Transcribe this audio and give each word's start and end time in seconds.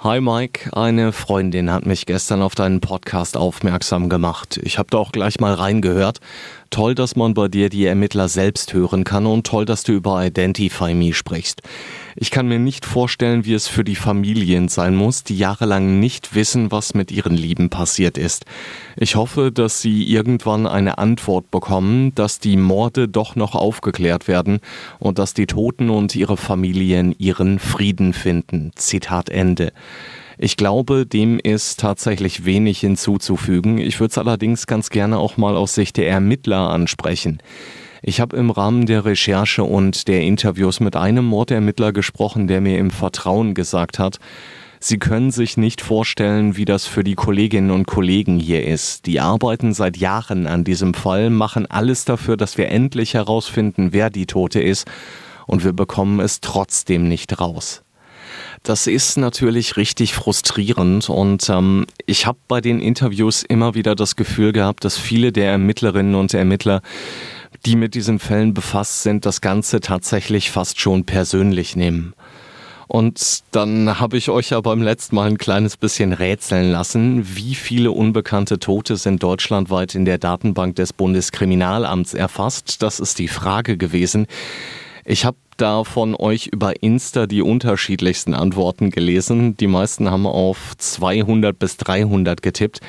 Hi 0.00 0.20
Mike, 0.20 0.70
eine 0.76 1.10
Freundin 1.10 1.72
hat 1.72 1.84
mich 1.84 2.06
gestern 2.06 2.40
auf 2.40 2.54
deinen 2.54 2.80
Podcast 2.80 3.36
aufmerksam 3.36 4.08
gemacht. 4.08 4.60
Ich 4.62 4.78
habe 4.78 4.86
da 4.92 4.98
auch 4.98 5.10
gleich 5.10 5.40
mal 5.40 5.52
reingehört. 5.52 6.20
Toll, 6.70 6.94
dass 6.94 7.16
man 7.16 7.34
bei 7.34 7.48
dir 7.48 7.68
die 7.68 7.84
Ermittler 7.84 8.28
selbst 8.28 8.72
hören 8.74 9.02
kann 9.02 9.26
und 9.26 9.44
toll, 9.44 9.64
dass 9.64 9.82
du 9.82 9.90
über 9.90 10.24
Identify 10.24 10.94
Me 10.94 11.12
sprichst. 11.12 11.62
Ich 12.20 12.32
kann 12.32 12.48
mir 12.48 12.58
nicht 12.58 12.84
vorstellen, 12.84 13.44
wie 13.44 13.54
es 13.54 13.68
für 13.68 13.84
die 13.84 13.94
Familien 13.94 14.66
sein 14.66 14.96
muss, 14.96 15.22
die 15.22 15.38
jahrelang 15.38 16.00
nicht 16.00 16.34
wissen, 16.34 16.72
was 16.72 16.92
mit 16.92 17.12
ihren 17.12 17.36
Lieben 17.36 17.70
passiert 17.70 18.18
ist. 18.18 18.44
Ich 18.96 19.14
hoffe, 19.14 19.52
dass 19.52 19.80
sie 19.80 20.02
irgendwann 20.02 20.66
eine 20.66 20.98
Antwort 20.98 21.52
bekommen, 21.52 22.12
dass 22.16 22.40
die 22.40 22.56
Morde 22.56 23.06
doch 23.06 23.36
noch 23.36 23.54
aufgeklärt 23.54 24.26
werden 24.26 24.58
und 24.98 25.20
dass 25.20 25.32
die 25.32 25.46
Toten 25.46 25.90
und 25.90 26.16
ihre 26.16 26.36
Familien 26.36 27.14
ihren 27.18 27.60
Frieden 27.60 28.12
finden. 28.12 28.72
Zitat 28.74 29.28
Ende. 29.28 29.72
Ich 30.38 30.56
glaube, 30.56 31.06
dem 31.06 31.38
ist 31.38 31.78
tatsächlich 31.78 32.44
wenig 32.44 32.80
hinzuzufügen. 32.80 33.78
Ich 33.78 34.00
würde 34.00 34.10
es 34.10 34.18
allerdings 34.18 34.66
ganz 34.66 34.90
gerne 34.90 35.18
auch 35.18 35.36
mal 35.36 35.56
aus 35.56 35.76
Sicht 35.76 35.96
der 35.96 36.08
Ermittler 36.08 36.70
ansprechen. 36.70 37.38
Ich 38.02 38.20
habe 38.20 38.36
im 38.36 38.50
Rahmen 38.50 38.86
der 38.86 39.04
Recherche 39.04 39.64
und 39.64 40.08
der 40.08 40.22
Interviews 40.22 40.80
mit 40.80 40.96
einem 40.96 41.24
Mordermittler 41.24 41.92
gesprochen, 41.92 42.46
der 42.46 42.60
mir 42.60 42.78
im 42.78 42.90
Vertrauen 42.90 43.54
gesagt 43.54 43.98
hat, 43.98 44.18
Sie 44.80 44.98
können 44.98 45.32
sich 45.32 45.56
nicht 45.56 45.80
vorstellen, 45.80 46.56
wie 46.56 46.64
das 46.64 46.86
für 46.86 47.02
die 47.02 47.16
Kolleginnen 47.16 47.72
und 47.72 47.86
Kollegen 47.86 48.38
hier 48.38 48.64
ist. 48.64 49.06
Die 49.06 49.18
arbeiten 49.18 49.74
seit 49.74 49.96
Jahren 49.96 50.46
an 50.46 50.62
diesem 50.62 50.94
Fall, 50.94 51.30
machen 51.30 51.66
alles 51.68 52.04
dafür, 52.04 52.36
dass 52.36 52.58
wir 52.58 52.68
endlich 52.68 53.14
herausfinden, 53.14 53.88
wer 53.92 54.08
die 54.08 54.26
Tote 54.26 54.62
ist, 54.62 54.86
und 55.48 55.64
wir 55.64 55.72
bekommen 55.72 56.20
es 56.20 56.40
trotzdem 56.40 57.08
nicht 57.08 57.40
raus. 57.40 57.82
Das 58.62 58.86
ist 58.86 59.16
natürlich 59.16 59.76
richtig 59.76 60.14
frustrierend 60.14 61.08
und 61.08 61.48
ähm, 61.48 61.86
ich 62.06 62.26
habe 62.26 62.38
bei 62.48 62.60
den 62.60 62.80
Interviews 62.80 63.42
immer 63.42 63.74
wieder 63.74 63.94
das 63.94 64.14
Gefühl 64.14 64.52
gehabt, 64.52 64.84
dass 64.84 64.98
viele 64.98 65.32
der 65.32 65.52
Ermittlerinnen 65.52 66.14
und 66.14 66.34
Ermittler 66.34 66.82
die 67.66 67.76
mit 67.76 67.94
diesen 67.94 68.18
Fällen 68.18 68.54
befasst 68.54 69.02
sind, 69.02 69.26
das 69.26 69.40
Ganze 69.40 69.80
tatsächlich 69.80 70.50
fast 70.50 70.80
schon 70.80 71.04
persönlich 71.04 71.76
nehmen. 71.76 72.14
Und 72.88 73.42
dann 73.50 74.00
habe 74.00 74.16
ich 74.16 74.30
euch 74.30 74.50
ja 74.50 74.60
beim 74.62 74.80
letzten 74.80 75.16
Mal 75.16 75.28
ein 75.28 75.36
kleines 75.36 75.76
bisschen 75.76 76.14
rätseln 76.14 76.70
lassen, 76.72 77.36
wie 77.36 77.54
viele 77.54 77.92
unbekannte 77.92 78.58
Tote 78.58 78.96
sind 78.96 79.22
deutschlandweit 79.22 79.94
in 79.94 80.06
der 80.06 80.16
Datenbank 80.16 80.76
des 80.76 80.94
Bundeskriminalamts 80.94 82.14
erfasst. 82.14 82.82
Das 82.82 82.98
ist 82.98 83.18
die 83.18 83.28
Frage 83.28 83.76
gewesen. 83.76 84.26
Ich 85.04 85.26
habe 85.26 85.36
da 85.58 85.84
von 85.84 86.14
euch 86.14 86.46
über 86.46 86.82
Insta 86.82 87.26
die 87.26 87.42
unterschiedlichsten 87.42 88.32
Antworten 88.32 88.90
gelesen. 88.90 89.54
Die 89.56 89.66
meisten 89.66 90.10
haben 90.10 90.26
auf 90.26 90.74
200 90.78 91.58
bis 91.58 91.76
300 91.76 92.42
getippt. 92.42 92.80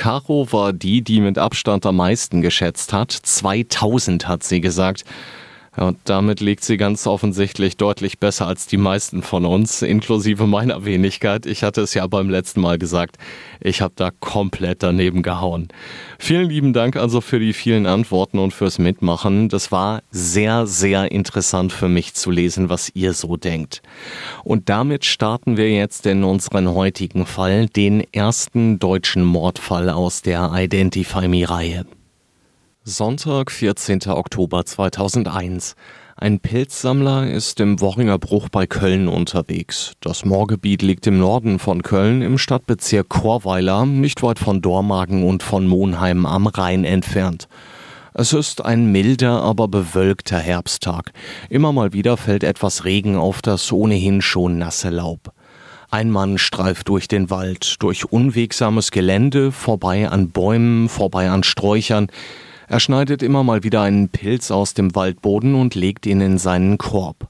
Caro 0.00 0.50
war 0.50 0.72
die, 0.72 1.02
die 1.02 1.20
mit 1.20 1.36
Abstand 1.36 1.84
am 1.84 1.96
meisten 1.96 2.40
geschätzt 2.40 2.94
hat. 2.94 3.12
2000 3.12 4.26
hat 4.26 4.42
sie 4.42 4.62
gesagt. 4.62 5.04
Ja, 5.80 5.86
und 5.86 5.98
damit 6.04 6.40
liegt 6.40 6.62
sie 6.62 6.76
ganz 6.76 7.06
offensichtlich 7.06 7.78
deutlich 7.78 8.18
besser 8.18 8.46
als 8.46 8.66
die 8.66 8.76
meisten 8.76 9.22
von 9.22 9.46
uns, 9.46 9.80
inklusive 9.80 10.46
meiner 10.46 10.84
Wenigkeit. 10.84 11.46
Ich 11.46 11.62
hatte 11.62 11.80
es 11.80 11.94
ja 11.94 12.06
beim 12.06 12.28
letzten 12.28 12.60
Mal 12.60 12.78
gesagt, 12.78 13.16
ich 13.60 13.80
habe 13.80 13.94
da 13.96 14.10
komplett 14.20 14.82
daneben 14.82 15.22
gehauen. 15.22 15.68
Vielen 16.18 16.50
lieben 16.50 16.74
Dank 16.74 16.96
also 16.96 17.22
für 17.22 17.40
die 17.40 17.54
vielen 17.54 17.86
Antworten 17.86 18.38
und 18.38 18.52
fürs 18.52 18.78
Mitmachen. 18.78 19.48
Das 19.48 19.72
war 19.72 20.02
sehr, 20.10 20.66
sehr 20.66 21.10
interessant 21.12 21.72
für 21.72 21.88
mich 21.88 22.12
zu 22.12 22.30
lesen, 22.30 22.68
was 22.68 22.90
ihr 22.94 23.14
so 23.14 23.38
denkt. 23.38 23.80
Und 24.44 24.68
damit 24.68 25.06
starten 25.06 25.56
wir 25.56 25.70
jetzt 25.70 26.04
in 26.04 26.24
unseren 26.24 26.74
heutigen 26.74 27.24
Fall, 27.24 27.68
den 27.68 28.04
ersten 28.12 28.78
deutschen 28.78 29.24
Mordfall 29.24 29.88
aus 29.88 30.20
der 30.20 30.52
Identify 30.54 31.26
Me-Reihe. 31.26 31.86
Sonntag, 32.90 33.52
14. 33.52 34.08
Oktober 34.08 34.66
2001. 34.66 35.76
Ein 36.16 36.40
Pilzsammler 36.40 37.30
ist 37.30 37.60
im 37.60 37.80
Worringer 37.80 38.18
Bruch 38.18 38.48
bei 38.48 38.66
Köln 38.66 39.06
unterwegs. 39.06 39.92
Das 40.00 40.24
Moorgebiet 40.24 40.82
liegt 40.82 41.06
im 41.06 41.18
Norden 41.18 41.60
von 41.60 41.82
Köln 41.82 42.20
im 42.20 42.36
Stadtbezirk 42.36 43.08
Chorweiler, 43.08 43.86
nicht 43.86 44.22
weit 44.24 44.40
von 44.40 44.60
Dormagen 44.60 45.22
und 45.22 45.44
von 45.44 45.66
Monheim 45.68 46.26
am 46.26 46.48
Rhein 46.48 46.84
entfernt. 46.84 47.48
Es 48.12 48.32
ist 48.32 48.64
ein 48.64 48.90
milder, 48.90 49.40
aber 49.40 49.68
bewölkter 49.68 50.38
Herbsttag. 50.38 51.12
Immer 51.48 51.72
mal 51.72 51.92
wieder 51.92 52.16
fällt 52.16 52.42
etwas 52.42 52.84
Regen 52.84 53.16
auf 53.16 53.40
das 53.40 53.70
ohnehin 53.70 54.20
schon 54.20 54.58
nasse 54.58 54.90
Laub. 54.90 55.32
Ein 55.92 56.10
Mann 56.10 56.38
streift 56.38 56.88
durch 56.88 57.06
den 57.08 57.30
Wald, 57.30 57.76
durch 57.78 58.12
unwegsames 58.12 58.90
Gelände, 58.90 59.52
vorbei 59.52 60.08
an 60.08 60.30
Bäumen, 60.30 60.88
vorbei 60.88 61.30
an 61.30 61.44
Sträuchern. 61.44 62.08
Er 62.70 62.78
schneidet 62.78 63.24
immer 63.24 63.42
mal 63.42 63.64
wieder 63.64 63.82
einen 63.82 64.10
Pilz 64.10 64.52
aus 64.52 64.74
dem 64.74 64.94
Waldboden 64.94 65.56
und 65.56 65.74
legt 65.74 66.06
ihn 66.06 66.20
in 66.20 66.38
seinen 66.38 66.78
Korb. 66.78 67.28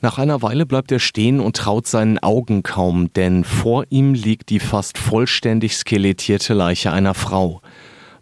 Nach 0.00 0.16
einer 0.16 0.40
Weile 0.40 0.64
bleibt 0.64 0.90
er 0.90 0.98
stehen 0.98 1.40
und 1.40 1.56
traut 1.56 1.86
seinen 1.86 2.18
Augen 2.20 2.62
kaum, 2.62 3.12
denn 3.12 3.44
vor 3.44 3.84
ihm 3.90 4.14
liegt 4.14 4.48
die 4.48 4.60
fast 4.60 4.96
vollständig 4.96 5.76
skelettierte 5.76 6.54
Leiche 6.54 6.90
einer 6.90 7.12
Frau. 7.12 7.60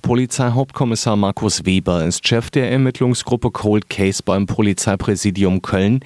Polizeihauptkommissar 0.06 1.16
Markus 1.16 1.66
Weber 1.66 2.04
ist 2.04 2.28
Chef 2.28 2.48
der 2.52 2.70
Ermittlungsgruppe 2.70 3.50
Cold 3.50 3.90
Case 3.90 4.22
beim 4.24 4.46
Polizeipräsidium 4.46 5.62
Köln. 5.62 5.98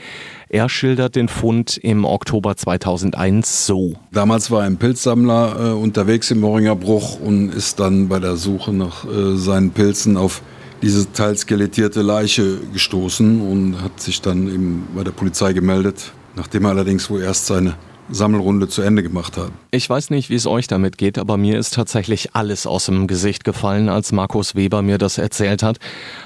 Er 0.48 0.70
schildert 0.70 1.16
den 1.16 1.28
Fund 1.28 1.76
im 1.76 2.06
Oktober 2.06 2.56
2001 2.56 3.66
so. 3.66 3.92
Damals 4.10 4.50
war 4.50 4.62
ein 4.62 4.78
Pilzsammler 4.78 5.54
äh, 5.58 5.72
unterwegs 5.74 6.30
im 6.30 6.40
Moringer 6.40 6.76
Bruch 6.76 7.20
und 7.20 7.52
ist 7.52 7.78
dann 7.78 8.08
bei 8.08 8.18
der 8.18 8.36
Suche 8.36 8.72
nach 8.72 9.04
äh, 9.04 9.36
seinen 9.36 9.70
Pilzen 9.70 10.16
auf 10.16 10.40
diese 10.80 11.12
teils 11.12 11.42
skelettierte 11.42 12.00
Leiche 12.00 12.56
gestoßen 12.72 13.42
und 13.42 13.82
hat 13.82 14.00
sich 14.00 14.22
dann 14.22 14.48
eben 14.48 14.88
bei 14.96 15.04
der 15.04 15.10
Polizei 15.10 15.52
gemeldet, 15.52 16.10
nachdem 16.36 16.64
er 16.64 16.70
allerdings 16.70 17.10
wohl 17.10 17.20
erst 17.20 17.48
seine 17.48 17.74
Sammelrunde 18.10 18.68
zu 18.68 18.82
Ende 18.82 19.02
gemacht 19.02 19.36
hat. 19.36 19.52
Ich 19.70 19.88
weiß 19.88 20.10
nicht, 20.10 20.30
wie 20.30 20.34
es 20.34 20.46
euch 20.46 20.66
damit 20.66 20.98
geht, 20.98 21.18
aber 21.18 21.36
mir 21.36 21.58
ist 21.58 21.74
tatsächlich 21.74 22.34
alles 22.34 22.66
aus 22.66 22.86
dem 22.86 23.06
Gesicht 23.06 23.44
gefallen, 23.44 23.88
als 23.88 24.12
Markus 24.12 24.54
Weber 24.54 24.82
mir 24.82 24.98
das 24.98 25.18
erzählt 25.18 25.62
hat. 25.62 25.78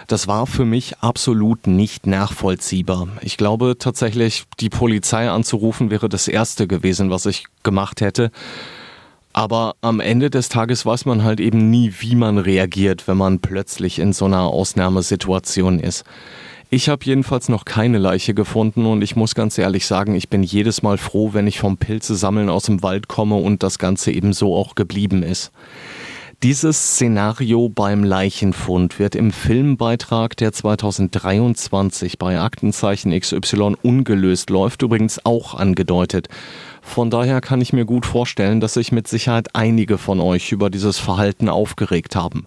Das 0.07 0.27
war 0.27 0.47
für 0.47 0.65
mich 0.65 0.99
absolut 0.99 1.67
nicht 1.67 2.07
nachvollziehbar. 2.07 3.09
Ich 3.21 3.37
glaube 3.37 3.77
tatsächlich, 3.79 4.45
die 4.61 4.71
Polizei 4.71 5.29
anzurufen 5.29 5.91
wäre 5.91 6.09
das 6.09 6.29
Erste 6.29 6.67
gewesen, 6.67 7.11
was 7.11 7.27
ich 7.27 7.47
gemacht 7.63 8.01
hätte. 8.01 8.31
Aber 9.33 9.75
am 9.81 9.99
Ende 9.99 10.31
des 10.31 10.49
Tages 10.49 10.87
weiß 10.87 11.07
man 11.07 11.25
halt 11.25 11.41
eben 11.41 11.69
nie, 11.69 11.93
wie 11.99 12.15
man 12.15 12.39
reagiert, 12.39 13.09
wenn 13.09 13.17
man 13.17 13.41
plötzlich 13.41 13.99
in 13.99 14.13
so 14.13 14.27
einer 14.27 14.43
Ausnahmesituation 14.43 15.81
ist. 15.81 16.05
Ich 16.71 16.89
habe 16.89 17.05
jedenfalls 17.05 17.49
noch 17.49 17.65
keine 17.65 17.99
Leiche 17.99 18.35
gefunden 18.35 18.87
und 18.87 19.03
ich 19.03 19.17
muss 19.17 19.35
ganz 19.35 19.59
ehrlich 19.59 19.87
sagen, 19.87 20.15
ich 20.15 20.29
bin 20.29 20.43
jedes 20.43 20.83
Mal 20.83 20.99
froh, 20.99 21.31
wenn 21.33 21.47
ich 21.47 21.59
vom 21.59 21.77
Pilze 21.77 22.17
sammeln 22.17 22.49
aus 22.49 22.65
dem 22.65 22.83
Wald 22.83 23.07
komme 23.09 23.37
und 23.37 23.63
das 23.63 23.79
Ganze 23.79 24.11
eben 24.13 24.33
so 24.33 24.57
auch 24.57 24.75
geblieben 24.75 25.23
ist. 25.23 25.53
Dieses 26.43 26.95
Szenario 26.95 27.71
beim 27.71 28.05
Leichenfund 28.05 28.99
wird 28.99 29.15
im 29.15 29.33
Filmbeitrag, 29.33 30.37
der 30.37 30.53
2023 30.53 32.19
bei 32.19 32.39
Aktenzeichen 32.39 33.19
XY 33.19 33.77
ungelöst 33.83 34.51
läuft, 34.51 34.83
übrigens 34.83 35.25
auch 35.25 35.55
angedeutet. 35.55 36.29
Von 36.85 37.11
daher 37.11 37.41
kann 37.41 37.61
ich 37.61 37.73
mir 37.73 37.87
gut 37.87 38.07
vorstellen, 38.07 38.61
dass 38.61 38.75
sich 38.75 38.93
mit 38.93 39.09
Sicherheit 39.09 39.49
einige 39.55 39.99
von 39.99 40.21
euch 40.21 40.53
über 40.53 40.71
dieses 40.71 40.99
Verhalten 40.99 41.49
aufgeregt 41.49 42.15
haben. 42.15 42.47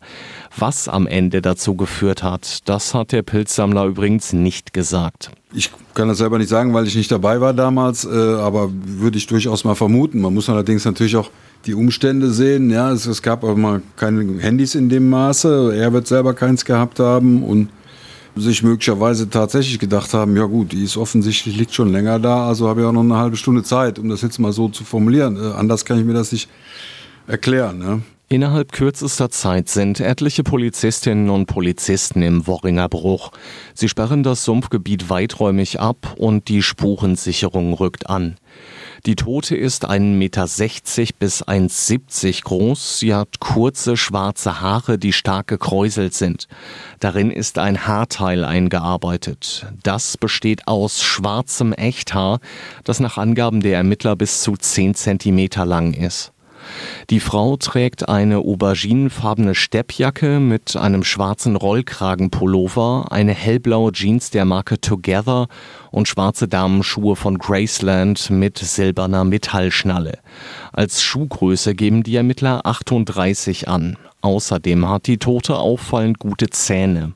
Was 0.55 0.87
am 0.87 1.05
Ende 1.05 1.41
dazu 1.41 1.75
geführt 1.75 2.23
hat, 2.23 2.69
das 2.69 2.93
hat 2.93 3.11
der 3.11 3.23
Pilzsammler 3.23 3.85
übrigens 3.85 4.31
nicht 4.31 4.73
gesagt. 4.73 5.31
Ich 5.53 5.71
kann 5.95 6.07
das 6.07 6.19
selber 6.19 6.37
nicht 6.37 6.49
sagen, 6.49 6.73
weil 6.73 6.87
ich 6.87 6.95
nicht 6.95 7.11
dabei 7.11 7.41
war 7.41 7.53
damals, 7.53 8.05
äh, 8.05 8.09
aber 8.09 8.69
würde 8.71 9.17
ich 9.17 9.27
durchaus 9.27 9.63
mal 9.63 9.75
vermuten. 9.75 10.21
Man 10.21 10.33
muss 10.33 10.49
allerdings 10.49 10.85
natürlich 10.85 11.15
auch 11.17 11.29
die 11.65 11.73
Umstände 11.73 12.31
sehen. 12.31 12.69
Ja, 12.69 12.91
es, 12.91 13.05
es 13.05 13.21
gab 13.21 13.43
aber 13.43 13.55
mal 13.55 13.81
keine 13.97 14.39
Handys 14.39 14.75
in 14.75 14.87
dem 14.87 15.09
Maße. 15.09 15.75
Er 15.75 15.91
wird 15.91 16.07
selber 16.07 16.33
keins 16.33 16.63
gehabt 16.63 16.99
haben 16.99 17.43
und 17.43 17.69
sich 18.39 18.63
möglicherweise 18.63 19.29
tatsächlich 19.29 19.79
gedacht 19.79 20.13
haben, 20.13 20.35
ja 20.35 20.45
gut, 20.45 20.71
die 20.71 20.83
ist 20.83 20.97
offensichtlich 20.97 21.57
liegt 21.57 21.73
schon 21.73 21.91
länger 21.91 22.19
da, 22.19 22.47
also 22.47 22.67
habe 22.67 22.81
ich 22.81 22.87
auch 22.87 22.91
noch 22.91 23.01
eine 23.01 23.17
halbe 23.17 23.37
Stunde 23.37 23.63
Zeit, 23.63 23.99
um 23.99 24.09
das 24.09 24.21
jetzt 24.21 24.39
mal 24.39 24.51
so 24.51 24.69
zu 24.69 24.83
formulieren. 24.83 25.37
Äh, 25.37 25.53
anders 25.55 25.85
kann 25.85 25.99
ich 25.99 26.05
mir 26.05 26.13
das 26.13 26.31
nicht 26.31 26.49
erklären. 27.27 27.79
Ne? 27.79 28.01
Innerhalb 28.29 28.73
kürzester 28.73 29.29
Zeit 29.29 29.69
sind 29.69 30.01
etliche 30.01 30.43
Polizistinnen 30.43 31.29
und 31.29 31.45
Polizisten 31.45 32.21
im 32.21 32.45
Worringer 32.45 32.89
Bruch. 32.89 33.31
Sie 33.73 33.87
sperren 33.87 34.21
das 34.21 34.43
Sumpfgebiet 34.43 35.09
weiträumig 35.09 35.79
ab 35.79 36.13
und 36.17 36.49
die 36.49 36.61
Spurensicherung 36.61 37.73
rückt 37.73 38.09
an. 38.09 38.35
Die 39.05 39.15
Tote 39.15 39.55
ist 39.55 39.89
1,60 39.89 39.99
Meter 39.99 40.45
bis 41.19 41.43
1,70 41.43 42.43
groß. 42.43 42.99
Sie 42.99 43.13
hat 43.13 43.39
kurze 43.39 43.97
schwarze 43.97 44.61
Haare, 44.61 44.97
die 44.97 45.13
stark 45.13 45.47
gekräuselt 45.47 46.13
sind. 46.13 46.47
Darin 46.99 47.31
ist 47.31 47.57
ein 47.59 47.87
Haarteil 47.87 48.43
eingearbeitet. 48.43 49.67
Das 49.83 50.17
besteht 50.17 50.67
aus 50.67 51.03
schwarzem 51.03 51.73
Echthaar, 51.73 52.39
das 52.83 52.99
nach 52.99 53.17
Angaben 53.17 53.61
der 53.61 53.77
Ermittler 53.77 54.15
bis 54.15 54.41
zu 54.41 54.57
10 54.57 54.95
Zentimeter 54.95 55.65
lang 55.65 55.93
ist. 55.93 56.33
Die 57.09 57.19
Frau 57.19 57.57
trägt 57.57 58.09
eine 58.09 58.37
auberginenfarbene 58.39 59.55
Steppjacke 59.55 60.39
mit 60.39 60.75
einem 60.75 61.03
schwarzen 61.03 61.55
Rollkragenpullover, 61.55 63.07
eine 63.11 63.33
hellblaue 63.33 63.91
Jeans 63.91 64.29
der 64.29 64.45
Marke 64.45 64.79
Together 64.81 65.47
und 65.91 66.07
schwarze 66.07 66.47
Damenschuhe 66.47 67.15
von 67.15 67.37
Graceland 67.37 68.29
mit 68.29 68.57
silberner 68.57 69.23
Metallschnalle. 69.23 70.19
Als 70.73 71.01
Schuhgröße 71.01 71.75
geben 71.75 72.03
die 72.03 72.15
Ermittler 72.15 72.65
38 72.65 73.67
an. 73.67 73.97
Außerdem 74.21 74.89
hat 74.89 75.07
die 75.07 75.17
Tote 75.17 75.57
auffallend 75.57 76.19
gute 76.19 76.49
Zähne. 76.49 77.13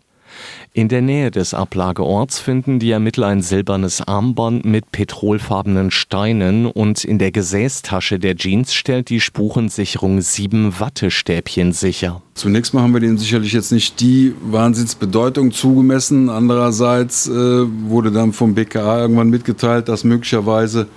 In 0.73 0.87
der 0.87 1.01
Nähe 1.01 1.31
des 1.31 1.53
Ablageorts 1.53 2.39
finden 2.39 2.79
die 2.79 2.91
Ermittler 2.91 3.27
ein 3.27 3.41
silbernes 3.41 4.01
Armband 4.01 4.63
mit 4.63 4.91
petrolfarbenen 4.91 5.91
Steinen 5.91 6.65
und 6.65 7.03
in 7.03 7.19
der 7.19 7.31
Gesäßtasche 7.31 8.19
der 8.19 8.35
Jeans 8.35 8.73
stellt 8.73 9.09
die 9.09 9.19
Spurensicherung 9.19 10.21
sieben 10.21 10.79
Wattestäbchen 10.79 11.73
sicher. 11.73 12.21
Zunächst 12.35 12.73
mal 12.73 12.83
haben 12.83 12.93
wir 12.93 13.01
denen 13.01 13.17
sicherlich 13.17 13.51
jetzt 13.51 13.71
nicht 13.71 13.99
die 13.99 14.33
Wahnsinnsbedeutung 14.41 15.51
zugemessen. 15.51 16.29
Andererseits 16.29 17.27
äh, 17.27 17.31
wurde 17.31 18.11
dann 18.11 18.31
vom 18.31 18.55
BKA 18.55 19.01
irgendwann 19.01 19.29
mitgeteilt, 19.29 19.89
dass 19.89 20.03
möglicherweise 20.03 20.87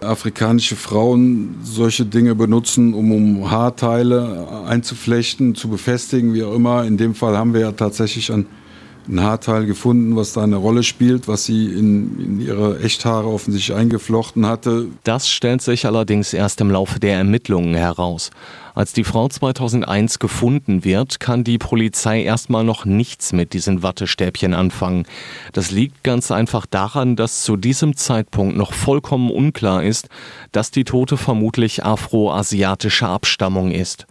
afrikanische 0.00 0.76
Frauen 0.76 1.56
solche 1.62 2.04
Dinge 2.04 2.34
benutzen, 2.34 2.94
um, 2.94 3.12
um 3.12 3.50
Haarteile 3.50 4.64
einzuflechten, 4.66 5.54
zu 5.54 5.68
befestigen, 5.68 6.34
wie 6.34 6.44
auch 6.44 6.54
immer. 6.54 6.84
In 6.84 6.96
dem 6.96 7.14
Fall 7.14 7.36
haben 7.36 7.54
wir 7.54 7.60
ja 7.60 7.72
tatsächlich 7.72 8.32
an 8.32 8.46
ein 9.08 9.22
Haarteil 9.22 9.66
gefunden, 9.66 10.16
was 10.16 10.34
da 10.34 10.42
eine 10.42 10.56
Rolle 10.56 10.82
spielt, 10.82 11.28
was 11.28 11.46
sie 11.46 11.66
in, 11.66 12.20
in 12.20 12.40
ihre 12.40 12.80
Echthaare 12.80 13.26
offensichtlich 13.26 13.76
eingeflochten 13.76 14.46
hatte. 14.46 14.86
Das 15.04 15.30
stellt 15.30 15.62
sich 15.62 15.86
allerdings 15.86 16.32
erst 16.32 16.60
im 16.60 16.70
Laufe 16.70 17.00
der 17.00 17.16
Ermittlungen 17.16 17.74
heraus. 17.74 18.30
Als 18.78 18.92
die 18.92 19.02
Frau 19.02 19.26
2001 19.26 20.20
gefunden 20.20 20.84
wird, 20.84 21.18
kann 21.18 21.42
die 21.42 21.58
Polizei 21.58 22.22
erstmal 22.22 22.62
noch 22.62 22.84
nichts 22.84 23.32
mit 23.32 23.52
diesen 23.52 23.82
Wattestäbchen 23.82 24.54
anfangen. 24.54 25.04
Das 25.52 25.72
liegt 25.72 26.04
ganz 26.04 26.30
einfach 26.30 26.64
daran, 26.64 27.16
dass 27.16 27.42
zu 27.42 27.56
diesem 27.56 27.96
Zeitpunkt 27.96 28.56
noch 28.56 28.72
vollkommen 28.72 29.32
unklar 29.32 29.82
ist, 29.82 30.08
dass 30.52 30.70
die 30.70 30.84
Tote 30.84 31.16
vermutlich 31.16 31.84
afroasiatischer 31.84 33.08
Abstammung 33.08 33.72
ist 33.72 34.06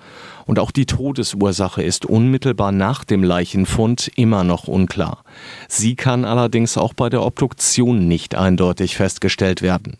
und 0.48 0.60
auch 0.60 0.72
die 0.72 0.86
Todesursache 0.86 1.82
ist 1.82 2.06
unmittelbar 2.06 2.74
nach 2.74 3.06
dem 3.06 3.24
Leichenfund 3.24 4.12
immer 4.16 4.44
noch 4.44 4.68
unklar. 4.68 5.24
Sie 5.70 5.96
kann 5.96 6.26
allerdings 6.26 6.78
auch 6.78 6.94
bei 6.94 7.10
der 7.10 7.24
Obduktion 7.24 8.10
nicht 8.10 8.36
eindeutig 8.36 8.98
festgestellt 8.98 9.62
werden. 9.62 9.98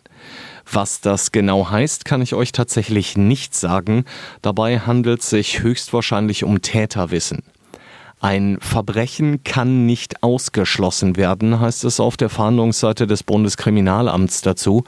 Was 0.70 1.00
das 1.00 1.32
genau 1.32 1.70
heißt, 1.70 2.04
kann 2.04 2.20
ich 2.20 2.34
euch 2.34 2.52
tatsächlich 2.52 3.16
nicht 3.16 3.54
sagen. 3.54 4.04
Dabei 4.42 4.80
handelt 4.80 5.20
es 5.20 5.30
sich 5.30 5.62
höchstwahrscheinlich 5.62 6.44
um 6.44 6.60
Täterwissen. 6.60 7.42
Ein 8.20 8.58
Verbrechen 8.60 9.44
kann 9.44 9.86
nicht 9.86 10.22
ausgeschlossen 10.22 11.16
werden, 11.16 11.60
heißt 11.60 11.84
es 11.84 12.00
auf 12.00 12.16
der 12.16 12.28
Fahndungsseite 12.28 13.06
des 13.06 13.22
Bundeskriminalamts 13.22 14.42
dazu. 14.42 14.84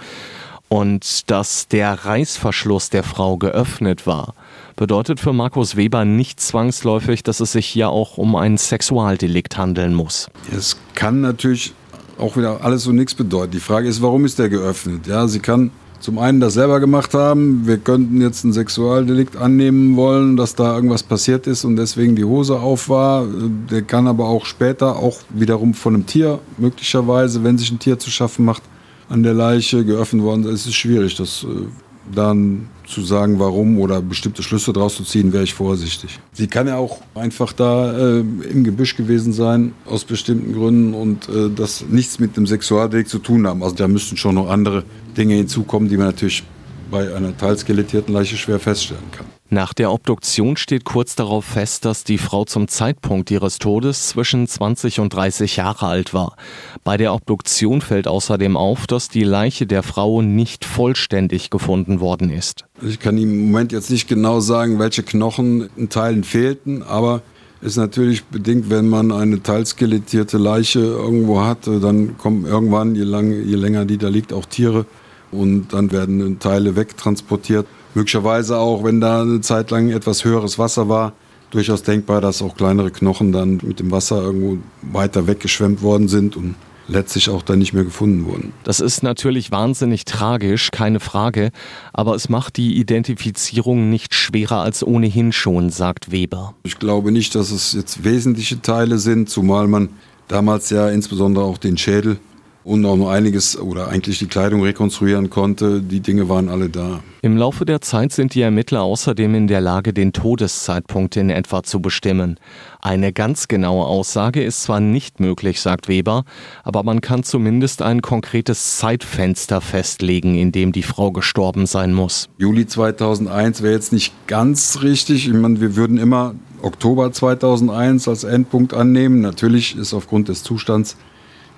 Und 0.68 1.30
dass 1.30 1.66
der 1.66 2.04
Reißverschluss 2.04 2.90
der 2.90 3.02
Frau 3.02 3.36
geöffnet 3.38 4.06
war, 4.06 4.34
bedeutet 4.76 5.18
für 5.18 5.32
Markus 5.32 5.76
Weber 5.76 6.04
nicht 6.04 6.40
zwangsläufig, 6.40 7.22
dass 7.24 7.40
es 7.40 7.52
sich 7.52 7.66
hier 7.66 7.88
auch 7.88 8.18
um 8.18 8.36
ein 8.36 8.56
Sexualdelikt 8.56 9.56
handeln 9.56 9.94
muss. 9.94 10.30
Es 10.56 10.76
kann 10.94 11.20
natürlich 11.20 11.72
auch 12.20 12.36
wieder 12.36 12.64
alles 12.64 12.86
und 12.86 12.96
nichts 12.96 13.14
bedeuten. 13.14 13.52
Die 13.52 13.60
Frage 13.60 13.88
ist, 13.88 14.02
warum 14.02 14.24
ist 14.24 14.38
der 14.38 14.48
geöffnet? 14.48 15.06
Ja, 15.06 15.26
sie 15.26 15.40
kann 15.40 15.70
zum 16.00 16.18
einen 16.18 16.40
das 16.40 16.54
selber 16.54 16.80
gemacht 16.80 17.14
haben. 17.14 17.66
Wir 17.66 17.78
könnten 17.78 18.20
jetzt 18.20 18.44
ein 18.44 18.52
Sexualdelikt 18.52 19.36
annehmen 19.36 19.96
wollen, 19.96 20.36
dass 20.36 20.54
da 20.54 20.74
irgendwas 20.74 21.02
passiert 21.02 21.46
ist 21.46 21.64
und 21.64 21.76
deswegen 21.76 22.16
die 22.16 22.24
Hose 22.24 22.58
auf 22.58 22.88
war. 22.88 23.26
Der 23.70 23.82
kann 23.82 24.06
aber 24.08 24.26
auch 24.26 24.46
später, 24.46 24.96
auch 24.96 25.18
wiederum 25.28 25.74
von 25.74 25.94
einem 25.94 26.06
Tier 26.06 26.38
möglicherweise, 26.56 27.44
wenn 27.44 27.58
sich 27.58 27.70
ein 27.70 27.78
Tier 27.78 27.98
zu 27.98 28.10
schaffen 28.10 28.44
macht, 28.44 28.62
an 29.08 29.22
der 29.22 29.34
Leiche 29.34 29.84
geöffnet 29.84 30.22
worden. 30.22 30.44
Es 30.44 30.66
ist 30.66 30.74
schwierig, 30.74 31.16
das 31.16 31.44
äh, 31.44 31.66
dann 32.14 32.68
zu 32.90 33.02
sagen, 33.02 33.38
warum 33.38 33.78
oder 33.78 34.02
bestimmte 34.02 34.42
Schlüsse 34.42 34.72
daraus 34.72 34.96
zu 34.96 35.04
ziehen, 35.04 35.32
wäre 35.32 35.44
ich 35.44 35.54
vorsichtig. 35.54 36.18
Sie 36.32 36.46
kann 36.46 36.66
ja 36.66 36.76
auch 36.76 36.98
einfach 37.14 37.52
da 37.52 37.96
äh, 37.96 38.20
im 38.20 38.64
Gebüsch 38.64 38.96
gewesen 38.96 39.32
sein, 39.32 39.72
aus 39.86 40.04
bestimmten 40.04 40.52
Gründen 40.52 40.94
und 40.94 41.28
äh, 41.28 41.48
das 41.54 41.84
nichts 41.88 42.18
mit 42.18 42.36
dem 42.36 42.46
Sexualdelikt 42.46 43.08
zu 43.08 43.18
tun 43.18 43.46
haben. 43.46 43.62
Also 43.62 43.76
da 43.76 43.88
müssten 43.88 44.16
schon 44.16 44.34
noch 44.34 44.48
andere 44.48 44.84
Dinge 45.16 45.34
hinzukommen, 45.34 45.88
die 45.88 45.96
man 45.96 46.06
natürlich 46.06 46.42
bei 46.90 47.14
einer 47.14 47.36
teilskelettierten 47.36 48.12
Leiche 48.12 48.36
schwer 48.36 48.58
feststellen 48.58 49.10
kann. 49.12 49.39
Nach 49.52 49.74
der 49.74 49.90
Obduktion 49.90 50.56
steht 50.56 50.84
kurz 50.84 51.16
darauf 51.16 51.44
fest, 51.44 51.84
dass 51.84 52.04
die 52.04 52.18
Frau 52.18 52.44
zum 52.44 52.68
Zeitpunkt 52.68 53.32
ihres 53.32 53.58
Todes 53.58 54.06
zwischen 54.06 54.46
20 54.46 55.00
und 55.00 55.12
30 55.12 55.56
Jahre 55.56 55.86
alt 55.86 56.14
war. 56.14 56.36
Bei 56.84 56.96
der 56.96 57.12
Obduktion 57.12 57.80
fällt 57.80 58.06
außerdem 58.06 58.56
auf, 58.56 58.86
dass 58.86 59.08
die 59.08 59.24
Leiche 59.24 59.66
der 59.66 59.82
Frau 59.82 60.22
nicht 60.22 60.64
vollständig 60.64 61.50
gefunden 61.50 61.98
worden 61.98 62.30
ist. 62.30 62.64
Ich 62.80 63.00
kann 63.00 63.18
im 63.18 63.46
Moment 63.46 63.72
jetzt 63.72 63.90
nicht 63.90 64.06
genau 64.06 64.38
sagen, 64.38 64.78
welche 64.78 65.02
Knochen 65.02 65.68
in 65.76 65.88
Teilen 65.88 66.22
fehlten, 66.22 66.84
aber 66.84 67.20
ist 67.60 67.76
natürlich 67.76 68.22
bedingt, 68.26 68.70
wenn 68.70 68.88
man 68.88 69.10
eine 69.10 69.42
teilskelettierte 69.42 70.38
Leiche 70.38 70.78
irgendwo 70.78 71.40
hat, 71.40 71.66
dann 71.66 72.16
kommen 72.18 72.46
irgendwann, 72.46 72.94
je, 72.94 73.02
lang, 73.02 73.32
je 73.32 73.56
länger 73.56 73.84
die 73.84 73.98
da 73.98 74.06
liegt, 74.06 74.32
auch 74.32 74.44
Tiere 74.44 74.86
und 75.32 75.72
dann 75.72 75.90
werden 75.90 76.38
Teile 76.38 76.76
wegtransportiert. 76.76 77.66
Möglicherweise 77.94 78.58
auch, 78.58 78.84
wenn 78.84 79.00
da 79.00 79.22
eine 79.22 79.40
Zeit 79.40 79.70
lang 79.70 79.90
etwas 79.90 80.24
höheres 80.24 80.58
Wasser 80.58 80.88
war, 80.88 81.12
durchaus 81.50 81.82
denkbar, 81.82 82.20
dass 82.20 82.42
auch 82.42 82.56
kleinere 82.56 82.90
Knochen 82.90 83.32
dann 83.32 83.60
mit 83.62 83.80
dem 83.80 83.90
Wasser 83.90 84.22
irgendwo 84.22 84.58
weiter 84.82 85.26
weggeschwemmt 85.26 85.82
worden 85.82 86.08
sind 86.08 86.36
und 86.36 86.54
letztlich 86.90 87.30
auch 87.30 87.42
dann 87.42 87.58
nicht 87.58 87.72
mehr 87.72 87.84
gefunden 87.84 88.24
wurden. 88.26 88.52
Das 88.64 88.80
ist 88.80 89.02
natürlich 89.02 89.50
wahnsinnig 89.50 90.04
tragisch, 90.04 90.70
keine 90.70 91.00
Frage, 91.00 91.50
aber 91.92 92.14
es 92.14 92.28
macht 92.28 92.56
die 92.56 92.76
Identifizierung 92.78 93.90
nicht 93.90 94.14
schwerer 94.14 94.60
als 94.60 94.84
ohnehin 94.84 95.32
schon, 95.32 95.70
sagt 95.70 96.10
Weber. 96.10 96.54
Ich 96.64 96.78
glaube 96.78 97.12
nicht, 97.12 97.34
dass 97.34 97.50
es 97.50 97.72
jetzt 97.72 98.04
wesentliche 98.04 98.60
Teile 98.60 98.98
sind, 98.98 99.30
zumal 99.30 99.68
man 99.68 99.90
damals 100.28 100.70
ja 100.70 100.88
insbesondere 100.88 101.44
auch 101.44 101.58
den 101.58 101.78
Schädel 101.78 102.18
und 102.64 102.84
auch 102.84 102.96
noch 102.96 103.10
einiges 103.10 103.58
oder 103.58 103.88
eigentlich 103.88 104.18
die 104.18 104.26
Kleidung 104.26 104.62
rekonstruieren 104.62 105.30
konnte. 105.30 105.80
Die 105.80 106.00
Dinge 106.00 106.28
waren 106.28 106.48
alle 106.48 106.68
da. 106.68 107.00
Im 107.22 107.36
Laufe 107.36 107.66
der 107.66 107.82
Zeit 107.82 108.12
sind 108.12 108.34
die 108.34 108.40
Ermittler 108.40 108.80
außerdem 108.80 109.34
in 109.34 109.46
der 109.46 109.60
Lage, 109.60 109.92
den 109.92 110.14
Todeszeitpunkt 110.14 111.16
in 111.16 111.28
etwa 111.28 111.62
zu 111.62 111.82
bestimmen. 111.82 112.40
Eine 112.80 113.12
ganz 113.12 113.46
genaue 113.46 113.84
Aussage 113.84 114.42
ist 114.42 114.62
zwar 114.62 114.80
nicht 114.80 115.20
möglich, 115.20 115.60
sagt 115.60 115.86
Weber, 115.86 116.24
aber 116.64 116.82
man 116.82 117.02
kann 117.02 117.22
zumindest 117.22 117.82
ein 117.82 118.00
konkretes 118.00 118.78
Zeitfenster 118.78 119.60
festlegen, 119.60 120.34
in 120.34 120.50
dem 120.50 120.72
die 120.72 120.82
Frau 120.82 121.12
gestorben 121.12 121.66
sein 121.66 121.92
muss. 121.92 122.30
Juli 122.38 122.66
2001 122.66 123.60
wäre 123.60 123.74
jetzt 123.74 123.92
nicht 123.92 124.14
ganz 124.26 124.78
richtig. 124.80 125.28
Ich 125.28 125.34
meine, 125.34 125.60
wir 125.60 125.76
würden 125.76 125.98
immer 125.98 126.34
Oktober 126.62 127.12
2001 127.12 128.08
als 128.08 128.24
Endpunkt 128.24 128.72
annehmen. 128.72 129.20
Natürlich 129.20 129.76
ist 129.76 129.92
aufgrund 129.92 130.28
des 130.28 130.42
Zustands 130.42 130.96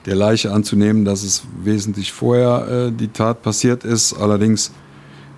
der 0.06 0.16
Leiche 0.16 0.50
anzunehmen, 0.50 1.04
dass 1.04 1.22
es 1.22 1.44
wesentlich 1.62 2.10
vorher 2.10 2.88
äh, 2.88 2.92
die 2.92 3.08
Tat 3.08 3.42
passiert 3.42 3.84
ist. 3.84 4.14
Allerdings 4.14 4.72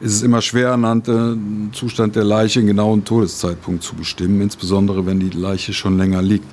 ist 0.05 0.17
es 0.17 0.23
immer 0.23 0.43
schwer, 0.43 0.73
anhand 0.73 1.09
äh, 1.09 1.35
Zustand 1.73 2.15
der 2.15 2.25
Leiche 2.25 2.61
einen 2.61 2.69
genauen 2.69 3.07
Todeszeitpunkt 3.07 3.83
zu 3.83 3.97
bestimmen, 3.97 4.43
insbesondere 4.43 5.07
wenn 5.07 5.19
die 5.19 5.31
Leiche 5.31 5.73
schon 5.73 5.97
länger 5.97 6.21
liegt. 6.21 6.47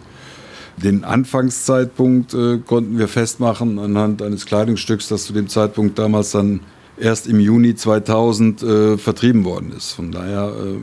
Den 0.78 1.04
Anfangszeitpunkt 1.04 2.34
äh, 2.34 2.60
konnten 2.60 2.98
wir 2.98 3.10
festmachen 3.10 3.78
anhand 3.78 4.22
eines 4.22 4.46
Kleidungsstücks, 4.46 5.10
das 5.10 5.26
zu 5.26 5.34
dem 5.34 5.50
Zeitpunkt 5.50 6.00
damals 6.00 6.32
dann 6.32 6.62
erst 6.98 7.28
im 7.28 7.42
Juni 7.42 7.76
2000 7.76 8.64
äh, 8.64 8.98
vertrieben 8.98 9.44
worden 9.44 9.74
ist. 9.76 9.92
Von 9.92 10.14
daher 10.14 10.54
äh, 10.56 10.78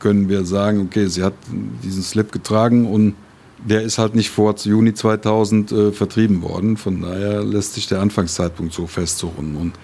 können 0.00 0.28
wir 0.28 0.44
sagen, 0.44 0.80
okay, 0.80 1.06
sie 1.06 1.22
hat 1.22 1.34
diesen 1.84 2.02
Slip 2.02 2.32
getragen 2.32 2.84
und 2.92 3.14
der 3.64 3.82
ist 3.82 3.98
halt 3.98 4.16
nicht 4.16 4.30
vor 4.30 4.56
Juni 4.56 4.92
2000 4.92 5.70
äh, 5.70 5.92
vertrieben 5.92 6.42
worden. 6.42 6.76
Von 6.76 7.02
daher 7.02 7.44
lässt 7.44 7.74
sich 7.74 7.86
der 7.86 8.00
Anfangszeitpunkt 8.00 8.72
so 8.72 8.88
festsuchen. 8.88 9.54
Und 9.54 9.74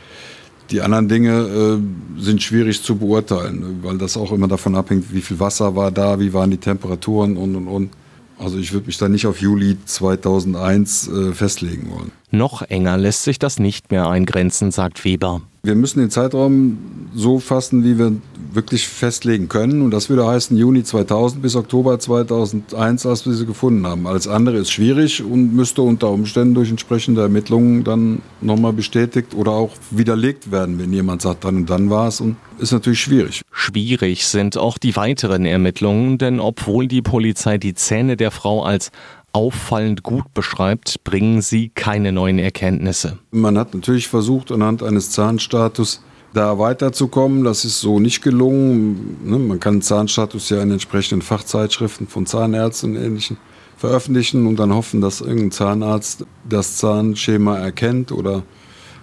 die 0.71 0.81
anderen 0.81 1.09
Dinge 1.09 1.31
äh, 1.31 2.21
sind 2.21 2.43
schwierig 2.43 2.83
zu 2.83 2.97
beurteilen, 2.97 3.81
weil 3.83 3.99
das 3.99 4.17
auch 4.17 4.33
immer 4.33 4.49
davon 4.49 4.75
abhängt, 4.75 5.13
wie 5.13 5.21
viel 5.21 5.41
Wasser 5.41 5.75
war 5.77 5.91
da, 5.91 6.21
wie 6.21 6.33
waren 6.33 6.51
die 6.51 6.59
Temperaturen 6.59 7.37
und 7.37 7.57
und 7.57 7.69
und. 7.69 7.91
Also 8.39 8.59
ich 8.59 8.73
würde 8.73 8.87
mich 8.87 8.99
da 8.99 9.09
nicht 9.09 9.27
auf 9.27 9.41
Juli 9.41 9.77
2001 9.85 11.09
äh, 11.09 11.33
festlegen 11.33 11.91
wollen. 11.91 12.13
Noch 12.31 12.63
enger 12.63 12.97
lässt 12.97 13.25
sich 13.25 13.39
das 13.39 13.59
nicht 13.59 13.91
mehr 13.91 14.09
eingrenzen, 14.09 14.71
sagt 14.71 15.05
Weber. 15.05 15.43
Wir 15.63 15.75
müssen 15.75 16.01
den 16.01 16.11
Zeitraum 16.11 16.79
so 17.15 17.41
fassen, 17.41 17.85
wie 17.85 17.99
wir 17.99 18.13
wirklich 18.53 18.89
festlegen 18.89 19.49
können. 19.49 19.83
Und 19.83 19.91
das 19.91 20.09
würde 20.09 20.27
heißen 20.27 20.57
Juni 20.57 20.85
2000 20.85 21.43
bis 21.43 21.57
Oktober 21.57 21.99
2001, 21.99 23.07
als 23.07 23.27
wir 23.27 23.33
sie 23.35 23.47
gefunden 23.47 23.87
haben. 23.87 24.07
Alles 24.07 24.29
andere 24.29 24.57
ist 24.59 24.71
schwierig 24.71 25.23
und 25.23 25.55
müsste 25.55 25.83
unter 25.83 26.11
Umständen 26.11 26.55
durch 26.55 26.71
entsprechende 26.71 27.23
Ermittlungen 27.23 27.85
dann 27.85 28.23
nochmal 28.41 28.73
bestätigt 28.73 29.35
oder 29.35 29.53
auch 29.53 29.73
widerlegt 29.91 30.51
werden, 30.51 30.79
wenn 30.79 30.93
jemand 30.93 31.23
sagt, 31.23 31.45
dann 31.45 31.57
und 31.57 31.71
dann 31.71 31.91
war 31.91 32.09
es. 32.09 32.21
Und 32.21 32.37
ist 32.59 32.73
natürlich 32.73 33.01
schwierig. 33.01 33.43
Schwierig 33.53 34.27
sind 34.27 34.57
auch 34.57 34.79
die 34.79 34.97
weiteren 34.97 35.45
Ermittlungen, 35.45 36.19
denn 36.19 36.41
obwohl 36.41 36.89
die 36.89 37.03
Polizei 37.03 37.59
die 37.59 37.75
Zähne 37.75 38.17
der 38.17 38.31
Frau 38.31 38.63
als 38.63 38.91
auffallend 39.39 40.03
gut 40.03 40.35
beschreibt, 40.35 41.05
bringen 41.05 41.43
sie 41.43 41.69
keine 41.69 42.11
neuen 42.11 42.41
Erkenntnisse. 42.41 43.19
Man 43.31 43.57
hat 43.57 43.73
natürlich 43.73 44.09
versucht, 44.09 44.51
anhand 44.51 44.83
eines 44.83 45.13
Zahnstatus 45.13 46.03
da 46.35 46.59
weiterzukommen. 46.59 47.45
Das 47.45 47.65
ist 47.65 47.81
so 47.81 48.01
nicht 48.01 48.21
gelungen. 48.21 49.17
Ne, 49.25 49.39
man 49.39 49.61
kann 49.61 49.81
Zahnstatus 49.81 50.51
ja 50.51 50.61
in 50.61 50.73
entsprechenden 50.73 51.23
Fachzeitschriften 51.23 52.09
von 52.09 52.27
Zahnärzten 52.27 52.97
und 52.97 53.03
Ähnlichen 53.03 53.37
veröffentlichen 53.77 54.45
und 54.49 54.57
dann 54.57 54.75
hoffen, 54.75 55.01
dass 55.01 55.21
irgendein 55.21 55.53
Zahnarzt 55.53 56.27
das 56.49 56.79
Zahnschema 56.79 57.59
erkennt 57.59 58.11
oder 58.11 58.43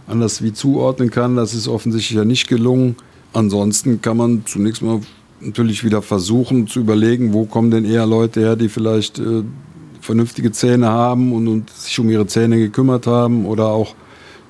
anders 0.05 0.41
wie 0.41 0.51
zuordnen 0.51 1.11
kann. 1.11 1.37
Das 1.37 1.53
ist 1.53 1.69
offensichtlich 1.69 2.17
ja 2.17 2.25
nicht 2.25 2.49
gelungen. 2.49 2.97
Ansonsten 3.31 4.01
kann 4.01 4.17
man 4.17 4.45
zunächst 4.45 4.81
mal 4.81 4.99
natürlich 5.39 5.85
wieder 5.85 6.01
versuchen 6.01 6.67
zu 6.67 6.81
überlegen, 6.81 7.31
wo 7.31 7.45
kommen 7.45 7.71
denn 7.71 7.85
eher 7.85 8.05
Leute 8.05 8.41
her, 8.41 8.57
die 8.57 8.67
vielleicht 8.67 9.19
äh, 9.19 9.43
vernünftige 10.05 10.51
Zähne 10.51 10.87
haben 10.89 11.33
und, 11.33 11.47
und, 11.47 11.69
sich 11.69 11.99
um 11.99 12.09
ihre 12.09 12.27
Zähne 12.27 12.57
gekümmert 12.57 13.07
haben 13.07 13.45
oder 13.45 13.67
auch 13.67 13.95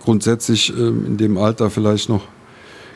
grundsätzlich 0.04 0.72
äh, 0.72 0.88
in 0.88 1.18
dem 1.18 1.38
Alter 1.38 1.70
vielleicht 1.70 2.10
noch 2.10 2.22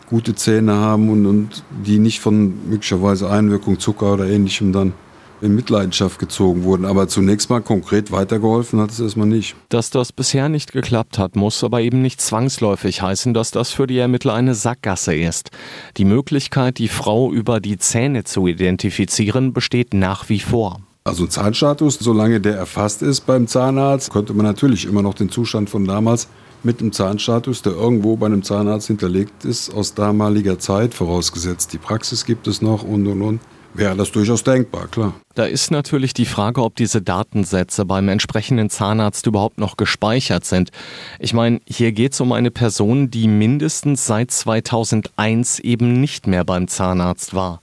gute 0.10 0.36
Zähne 0.36 0.74
haben 0.74 1.10
und, 1.10 1.26
und 1.26 1.64
die 1.86 2.00
nicht 2.00 2.20
von 2.20 2.70
möglicherweise 2.70 3.30
Einwirkung 3.30 3.80
Zucker 3.80 4.14
oder 4.14 4.28
ähnlichem 4.28 4.74
dann 4.74 4.94
in 5.42 5.56
Mitleidenschaft 5.56 6.20
gezogen 6.20 6.64
wurden. 6.64 6.86
Aber 6.86 7.08
zunächst 7.08 7.50
mal 7.50 7.62
konkret 7.62 8.12
weitergeholfen 8.12 8.80
hat 8.80 8.92
es 8.92 9.00
erstmal 9.00 9.28
nicht. 9.28 9.56
Dass 9.70 9.90
das 9.90 10.12
bisher 10.12 10.50
nicht 10.50 10.74
geklappt 10.74 11.18
hat, 11.18 11.36
muss 11.36 11.64
aber 11.64 11.82
eben 11.82 12.02
nicht 12.02 12.22
zwangsläufig 12.22 13.02
heißen, 13.02 13.34
dass 13.34 13.52
das 13.52 13.72
für 13.72 13.88
die 13.88 13.98
Ermittler 13.98 14.34
eine 14.34 14.56
Sackgasse 14.56 15.16
ist. 15.16 15.52
Die 15.98 16.06
Möglichkeit, 16.06 16.78
die 16.78 16.90
Frau 16.90 17.32
über 17.32 17.60
die 17.60 17.78
Zähne 17.78 18.24
zu 18.24 18.48
identifizieren, 18.48 19.54
besteht 19.54 19.94
nach 19.94 20.30
wie 20.30 20.40
vor. 20.40 20.82
Also 21.10 21.26
Zahnstatus, 21.26 21.98
solange 22.00 22.40
der 22.40 22.56
erfasst 22.56 23.02
ist 23.02 23.22
beim 23.22 23.48
Zahnarzt, 23.48 24.12
konnte 24.12 24.36
man 24.36 24.46
natürlich 24.46 24.86
immer 24.86 25.02
noch 25.02 25.16
den 25.16 25.30
Zustand 25.30 25.68
von 25.68 25.86
damals 25.86 26.28
mit 26.62 26.82
einem 26.82 26.92
Zahnstatus, 26.92 27.64
der 27.64 27.74
irgendwo 27.74 28.16
bei 28.16 28.28
einem 28.28 28.44
Zahnarzt 28.44 28.86
hinterlegt 28.86 29.44
ist, 29.44 29.74
aus 29.74 29.96
damaliger 29.96 30.60
Zeit, 30.60 30.94
vorausgesetzt 30.94 31.74
die 31.74 31.80
Praxis 31.80 32.26
gibt 32.26 32.46
es 32.46 32.62
noch 32.62 32.84
und 32.84 33.08
und 33.08 33.24
und, 33.24 33.40
wäre 33.74 33.96
das 33.96 34.12
durchaus 34.12 34.44
denkbar, 34.44 34.88
klar. 34.88 35.16
Da 35.34 35.46
ist 35.46 35.72
natürlich 35.72 36.14
die 36.14 36.26
Frage, 36.26 36.62
ob 36.62 36.76
diese 36.76 37.02
Datensätze 37.02 37.86
beim 37.86 38.08
entsprechenden 38.08 38.70
Zahnarzt 38.70 39.26
überhaupt 39.26 39.58
noch 39.58 39.78
gespeichert 39.78 40.46
sind. 40.46 40.70
Ich 41.18 41.34
meine, 41.34 41.60
hier 41.66 41.92
geht 41.92 42.14
es 42.14 42.22
um 42.22 42.34
eine 42.34 42.52
Person, 42.52 43.10
die 43.10 43.28
mindestens 43.28 44.06
seit 44.06 44.30
2001 44.30 45.58
eben 45.58 46.00
nicht 46.02 46.28
mehr 46.28 46.44
beim 46.44 46.68
Zahnarzt 46.68 47.34
war. 47.34 47.62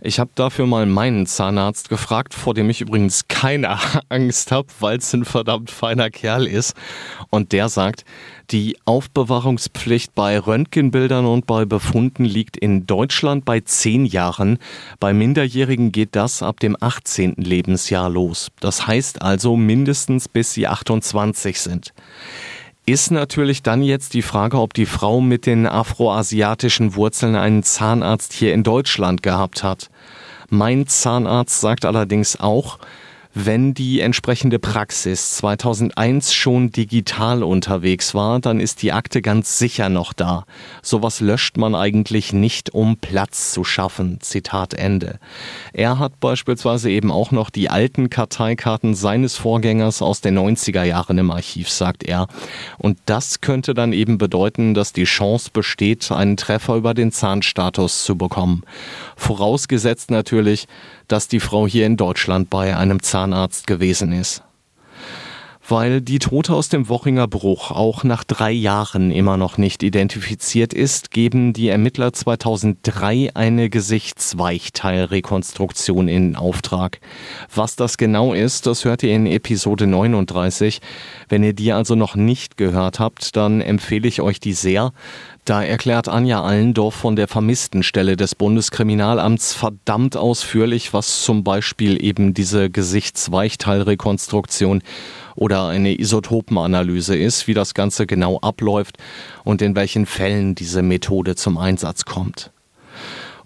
Ich 0.00 0.18
habe 0.18 0.30
dafür 0.34 0.66
mal 0.66 0.86
meinen 0.86 1.26
Zahnarzt 1.26 1.88
gefragt, 1.88 2.34
vor 2.34 2.54
dem 2.54 2.70
ich 2.70 2.80
übrigens 2.80 3.28
keine 3.28 3.78
Angst 4.08 4.52
habe, 4.52 4.68
weil 4.80 4.98
es 4.98 5.12
ein 5.12 5.24
verdammt 5.24 5.70
feiner 5.70 6.10
Kerl 6.10 6.46
ist. 6.46 6.74
Und 7.30 7.52
der 7.52 7.68
sagt, 7.68 8.04
die 8.50 8.76
Aufbewahrungspflicht 8.84 10.14
bei 10.14 10.38
Röntgenbildern 10.38 11.26
und 11.26 11.46
bei 11.46 11.64
Befunden 11.64 12.24
liegt 12.24 12.56
in 12.56 12.86
Deutschland 12.86 13.44
bei 13.44 13.60
zehn 13.60 14.06
Jahren. 14.06 14.58
Bei 15.00 15.12
Minderjährigen 15.12 15.90
geht 15.92 16.14
das 16.14 16.42
ab 16.42 16.60
dem 16.60 16.76
18. 16.78 17.34
Lebensjahr 17.38 18.08
los. 18.08 18.48
Das 18.60 18.86
heißt 18.86 19.22
also 19.22 19.56
mindestens 19.56 20.28
bis 20.28 20.52
sie 20.52 20.66
28 20.66 21.60
sind 21.60 21.92
ist 22.86 23.10
natürlich 23.10 23.62
dann 23.62 23.82
jetzt 23.82 24.14
die 24.14 24.22
Frage, 24.22 24.60
ob 24.60 24.72
die 24.72 24.86
Frau 24.86 25.20
mit 25.20 25.44
den 25.44 25.66
afroasiatischen 25.66 26.94
Wurzeln 26.94 27.34
einen 27.34 27.64
Zahnarzt 27.64 28.32
hier 28.32 28.54
in 28.54 28.62
Deutschland 28.62 29.24
gehabt 29.24 29.64
hat. 29.64 29.90
Mein 30.48 30.86
Zahnarzt 30.86 31.60
sagt 31.60 31.84
allerdings 31.84 32.38
auch, 32.38 32.78
wenn 33.38 33.74
die 33.74 34.00
entsprechende 34.00 34.58
Praxis 34.58 35.32
2001 35.32 36.32
schon 36.32 36.70
digital 36.70 37.42
unterwegs 37.42 38.14
war, 38.14 38.40
dann 38.40 38.60
ist 38.60 38.80
die 38.80 38.92
Akte 38.92 39.20
ganz 39.20 39.58
sicher 39.58 39.90
noch 39.90 40.14
da. 40.14 40.46
Sowas 40.80 41.20
löscht 41.20 41.58
man 41.58 41.74
eigentlich 41.74 42.32
nicht, 42.32 42.72
um 42.72 42.96
Platz 42.96 43.52
zu 43.52 43.62
schaffen. 43.62 44.20
Zitat 44.22 44.72
Ende. 44.72 45.18
Er 45.74 45.98
hat 45.98 46.18
beispielsweise 46.18 46.90
eben 46.90 47.12
auch 47.12 47.30
noch 47.30 47.50
die 47.50 47.68
alten 47.68 48.08
Karteikarten 48.08 48.94
seines 48.94 49.36
Vorgängers 49.36 50.00
aus 50.00 50.22
den 50.22 50.38
90er 50.38 50.84
Jahren 50.84 51.18
im 51.18 51.30
Archiv, 51.30 51.68
sagt 51.68 52.04
er. 52.04 52.28
Und 52.78 52.96
das 53.04 53.42
könnte 53.42 53.74
dann 53.74 53.92
eben 53.92 54.16
bedeuten, 54.16 54.72
dass 54.72 54.94
die 54.94 55.04
Chance 55.04 55.50
besteht, 55.52 56.10
einen 56.10 56.38
Treffer 56.38 56.76
über 56.76 56.94
den 56.94 57.12
Zahnstatus 57.12 58.02
zu 58.04 58.16
bekommen. 58.16 58.62
Vorausgesetzt 59.14 60.10
natürlich, 60.10 60.68
dass 61.08 61.28
die 61.28 61.40
Frau 61.40 61.66
hier 61.66 61.86
in 61.86 61.96
Deutschland 61.96 62.50
bei 62.50 62.76
einem 62.76 63.02
Zahnarzt 63.02 63.66
gewesen 63.66 64.12
ist. 64.12 64.42
Weil 65.68 66.00
die 66.00 66.20
Tote 66.20 66.54
aus 66.54 66.68
dem 66.68 66.88
Wochinger 66.88 67.26
Bruch 67.26 67.72
auch 67.72 68.04
nach 68.04 68.22
drei 68.22 68.52
Jahren 68.52 69.10
immer 69.10 69.36
noch 69.36 69.58
nicht 69.58 69.82
identifiziert 69.82 70.72
ist, 70.72 71.10
geben 71.10 71.52
die 71.52 71.66
Ermittler 71.68 72.12
2003 72.12 73.32
eine 73.34 73.68
Gesichtsweichteilrekonstruktion 73.68 76.06
in 76.06 76.36
Auftrag. 76.36 77.00
Was 77.52 77.74
das 77.74 77.98
genau 77.98 78.32
ist, 78.32 78.68
das 78.68 78.84
hört 78.84 79.02
ihr 79.02 79.12
in 79.12 79.26
Episode 79.26 79.88
39. 79.88 80.80
Wenn 81.28 81.42
ihr 81.42 81.52
die 81.52 81.72
also 81.72 81.96
noch 81.96 82.14
nicht 82.14 82.56
gehört 82.56 83.00
habt, 83.00 83.34
dann 83.34 83.60
empfehle 83.60 84.06
ich 84.06 84.20
euch 84.20 84.38
die 84.38 84.52
sehr. 84.52 84.92
Da 85.46 85.64
erklärt 85.64 86.08
Anja 86.08 86.42
Allendorf 86.42 86.94
von 86.94 87.16
der 87.16 87.26
Vermisstenstelle 87.26 88.16
des 88.16 88.36
Bundeskriminalamts 88.36 89.52
verdammt 89.52 90.16
ausführlich, 90.16 90.92
was 90.92 91.22
zum 91.22 91.42
Beispiel 91.42 92.00
eben 92.04 92.34
diese 92.34 92.70
Gesichtsweichteilrekonstruktion 92.70 94.82
oder 95.36 95.68
eine 95.68 95.98
Isotopenanalyse 95.98 97.16
ist, 97.16 97.46
wie 97.46 97.54
das 97.54 97.72
Ganze 97.74 98.06
genau 98.06 98.38
abläuft 98.40 98.98
und 99.44 99.62
in 99.62 99.76
welchen 99.76 100.06
Fällen 100.06 100.54
diese 100.54 100.82
Methode 100.82 101.36
zum 101.36 101.56
Einsatz 101.58 102.04
kommt. 102.04 102.50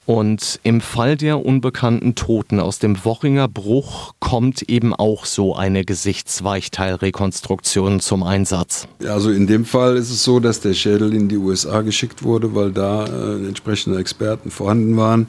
Und 0.06 0.59
im 0.64 0.80
Fall 0.80 1.16
der 1.16 1.47
unbekannten 1.47 2.16
Toten 2.16 2.59
aus 2.59 2.80
dem 2.80 3.04
Wochinger 3.04 3.47
Bruch 3.47 4.14
kommt 4.18 4.62
eben 4.62 4.92
auch 4.92 5.25
so 5.25 5.54
eine 5.54 5.85
Gesichtsweichteilrekonstruktion 5.85 8.00
zum 8.00 8.25
Einsatz. 8.25 8.88
Also 9.06 9.30
in 9.30 9.47
dem 9.47 9.64
Fall 9.64 9.97
ist 9.97 10.11
es 10.11 10.25
so, 10.25 10.40
dass 10.40 10.59
der 10.59 10.75
Schädel 10.75 11.14
in 11.14 11.28
die 11.28 11.37
USA 11.37 11.82
geschickt 11.82 12.25
wurde, 12.25 12.56
weil 12.56 12.73
da 12.73 13.04
äh, 13.04 13.47
entsprechende 13.47 14.00
Experten 14.00 14.50
vorhanden 14.50 14.97
waren, 14.97 15.28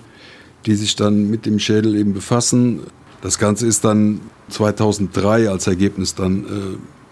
die 0.66 0.74
sich 0.74 0.96
dann 0.96 1.30
mit 1.30 1.46
dem 1.46 1.60
Schädel 1.60 1.96
eben 1.96 2.14
befassen. 2.14 2.80
Das 3.22 3.38
Ganze 3.38 3.68
ist 3.68 3.86
dann 3.86 4.22
2003 4.50 5.50
als 5.50 5.68
Ergebnis 5.68 6.16
dann 6.16 6.44
äh, 6.44 6.48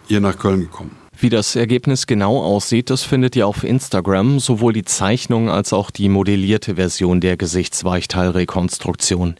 hier 0.07 0.19
nach 0.19 0.37
Köln 0.37 0.61
gekommen. 0.61 0.91
Wie 1.21 1.29
das 1.29 1.57
Ergebnis 1.57 2.07
genau 2.07 2.41
aussieht, 2.41 2.89
das 2.89 3.03
findet 3.03 3.35
ihr 3.35 3.45
auf 3.45 3.65
Instagram, 3.65 4.39
sowohl 4.39 4.71
die 4.71 4.85
Zeichnung 4.85 5.49
als 5.49 5.73
auch 5.73 5.91
die 5.91 6.07
modellierte 6.07 6.75
Version 6.75 7.19
der 7.19 7.35
Gesichtsweichteilrekonstruktion. 7.35 9.35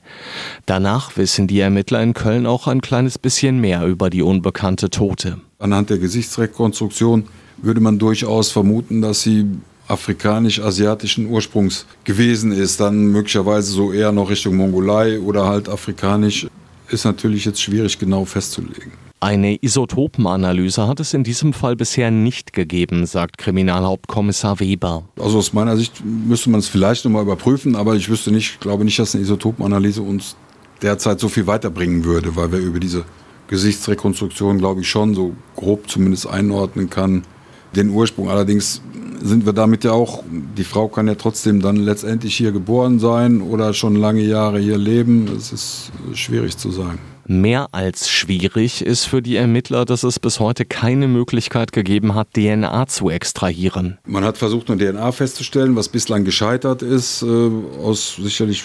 Danach 0.65 1.15
wissen 1.15 1.47
die 1.47 1.61
Ermittler 1.61 2.03
in 2.03 2.13
Köln 2.13 2.45
auch 2.45 2.67
ein 2.67 2.81
kleines 2.81 3.17
bisschen 3.17 3.61
mehr 3.61 3.85
über 3.85 4.09
die 4.09 4.23
unbekannte 4.23 4.89
Tote. 4.89 5.39
Anhand 5.57 5.89
der 5.89 5.99
Gesichtsrekonstruktion 5.99 7.29
würde 7.61 7.79
man 7.79 7.97
durchaus 7.97 8.51
vermuten, 8.51 9.01
dass 9.01 9.23
sie 9.23 9.45
afrikanisch-asiatischen 9.89 11.27
Ursprungs 11.27 11.85
gewesen 12.03 12.51
ist, 12.51 12.79
dann 12.79 13.07
möglicherweise 13.07 13.71
so 13.71 13.91
eher 13.91 14.11
noch 14.11 14.29
Richtung 14.29 14.55
Mongolei 14.55 15.19
oder 15.19 15.47
halt 15.47 15.67
afrikanisch, 15.67 16.47
ist 16.89 17.05
natürlich 17.05 17.45
jetzt 17.45 17.61
schwierig 17.61 17.99
genau 17.99 18.25
festzulegen. 18.25 18.91
Eine 19.21 19.61
Isotopenanalyse 19.61 20.87
hat 20.87 21.01
es 21.01 21.13
in 21.13 21.25
diesem 21.25 21.51
Fall 21.51 21.75
bisher 21.75 22.09
nicht 22.09 22.53
gegeben, 22.53 23.05
sagt 23.05 23.37
Kriminalhauptkommissar 23.37 24.61
Weber. 24.61 25.03
Also 25.19 25.39
aus 25.39 25.51
meiner 25.51 25.75
Sicht 25.75 26.01
müsste 26.05 26.49
man 26.49 26.61
es 26.61 26.69
vielleicht 26.69 27.03
nochmal 27.03 27.23
überprüfen, 27.23 27.75
aber 27.75 27.95
ich 27.95 28.07
wüsste 28.07 28.31
nicht, 28.31 28.61
glaube 28.61 28.85
nicht, 28.85 28.97
dass 28.97 29.13
eine 29.13 29.23
Isotopenanalyse 29.23 30.01
uns 30.01 30.37
derzeit 30.81 31.19
so 31.19 31.27
viel 31.27 31.47
weiterbringen 31.47 32.05
würde, 32.05 32.37
weil 32.37 32.53
wir 32.53 32.59
über 32.59 32.79
diese 32.79 33.03
Gesichtsrekonstruktion, 33.49 34.57
glaube 34.57 34.81
ich, 34.81 34.89
schon 34.89 35.13
so 35.15 35.33
grob 35.57 35.89
zumindest 35.89 36.27
einordnen 36.27 36.89
kann, 36.89 37.23
den 37.75 37.89
Ursprung. 37.89 38.29
Allerdings 38.29 38.81
sind 39.21 39.45
wir 39.45 39.53
damit 39.53 39.83
ja 39.83 39.91
auch, 39.91 40.23
die 40.57 40.63
Frau 40.63 40.87
kann 40.87 41.07
ja 41.07 41.15
trotzdem 41.15 41.61
dann 41.61 41.75
letztendlich 41.75 42.35
hier 42.35 42.51
geboren 42.51 42.99
sein 42.99 43.41
oder 43.41 43.73
schon 43.73 43.95
lange 43.95 44.21
Jahre 44.21 44.59
hier 44.59 44.77
leben. 44.77 45.29
Es 45.37 45.51
ist 45.51 45.91
schwierig 46.13 46.57
zu 46.57 46.71
sagen. 46.71 46.99
Mehr 47.31 47.67
als 47.73 48.09
schwierig 48.09 48.83
ist 48.83 49.05
für 49.05 49.21
die 49.21 49.35
Ermittler, 49.35 49.85
dass 49.85 50.01
es 50.01 50.19
bis 50.19 50.39
heute 50.39 50.65
keine 50.65 51.07
Möglichkeit 51.07 51.71
gegeben 51.71 52.15
hat, 52.15 52.33
DNA 52.33 52.87
zu 52.87 53.11
extrahieren. 53.11 53.99
Man 54.07 54.23
hat 54.23 54.39
versucht, 54.39 54.67
nur 54.67 54.79
DNA 54.79 55.11
festzustellen, 55.11 55.75
was 55.75 55.89
bislang 55.89 56.25
gescheitert 56.25 56.81
ist, 56.81 57.21
äh, 57.21 57.49
aus 57.83 58.15
sicherlich 58.15 58.63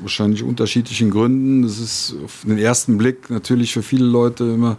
wahrscheinlich 0.00 0.44
unterschiedlichen 0.44 1.10
Gründen. 1.10 1.62
Das 1.62 1.80
ist 1.80 2.14
auf 2.24 2.42
den 2.46 2.58
ersten 2.58 2.96
Blick 2.96 3.28
natürlich 3.28 3.72
für 3.72 3.82
viele 3.82 4.04
Leute 4.04 4.44
immer 4.44 4.76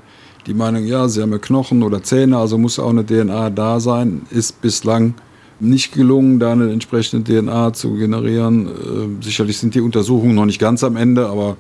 die 0.48 0.54
Meinung, 0.54 0.86
ja, 0.86 1.10
sie 1.10 1.22
haben 1.22 1.32
ja 1.32 1.38
Knochen 1.38 1.84
oder 1.84 2.02
Zähne, 2.02 2.38
also 2.38 2.58
muss 2.58 2.80
auch 2.80 2.90
eine 2.90 3.06
DNA 3.06 3.50
da 3.50 3.80
sein. 3.82 4.22
Ist 4.30 4.62
bislang 4.62 5.14
nicht 5.60 5.94
gelungen, 5.94 6.40
da 6.40 6.54
eine 6.54 6.72
entsprechende 6.72 7.24
DNA 7.24 7.74
zu 7.74 7.96
generieren. 7.96 8.68
Äh, 8.68 9.24
sicherlich 9.24 9.58
sind 9.58 9.76
die 9.76 9.82
Untersuchungen 9.82 10.36
noch 10.36 10.46
nicht 10.46 10.60
ganz 10.60 10.84
am 10.84 10.96
Ende, 10.96 11.28
aber 11.28 11.58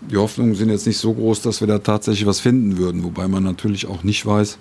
die 0.00 0.16
Hoffnungen 0.16 0.54
sind 0.54 0.70
jetzt 0.70 0.86
nicht 0.86 0.98
so 0.98 1.12
groß, 1.12 1.42
dass 1.42 1.60
wir 1.60 1.68
da 1.68 1.78
tatsächlich 1.78 2.26
was 2.26 2.40
finden 2.40 2.78
würden. 2.78 3.04
Wobei 3.04 3.28
man 3.28 3.42
natürlich 3.42 3.86
auch 3.86 4.04
nicht 4.04 4.24
weiß, 4.24 4.56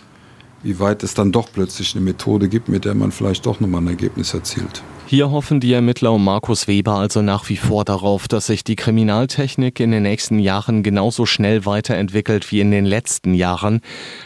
wie 0.63 0.79
weit 0.79 1.03
es 1.03 1.13
dann 1.13 1.31
doch 1.31 1.49
plötzlich 1.53 1.95
eine 1.95 2.03
Methode 2.03 2.49
gibt, 2.49 2.67
mit 2.67 2.83
der 2.83 2.95
man 2.95 3.11
vielleicht 3.11 3.45
doch 3.45 3.61
nochmal 3.61 3.81
ein 3.81 3.87
Ergebnis 3.87 4.33
erzielt. 4.33 4.83
Hier 5.09 5.31
hoffen 5.31 5.61
die 5.61 5.71
Ermittler 5.71 6.11
um 6.11 6.25
Markus 6.25 6.67
Weber 6.67 6.95
also 6.95 7.21
nach 7.21 7.47
wie 7.47 7.55
vor 7.55 7.85
darauf, 7.85 8.27
dass 8.27 8.47
sich 8.47 8.65
die 8.65 8.75
Kriminaltechnik 8.75 9.79
in 9.79 9.91
den 9.91 10.03
nächsten 10.03 10.37
Jahren 10.37 10.83
genauso 10.83 11.25
schnell 11.25 11.65
weiterentwickelt 11.65 12.51
wie 12.51 12.59
in 12.59 12.71
den 12.71 12.83
letzten 12.83 13.33
Jahren. 13.33 13.79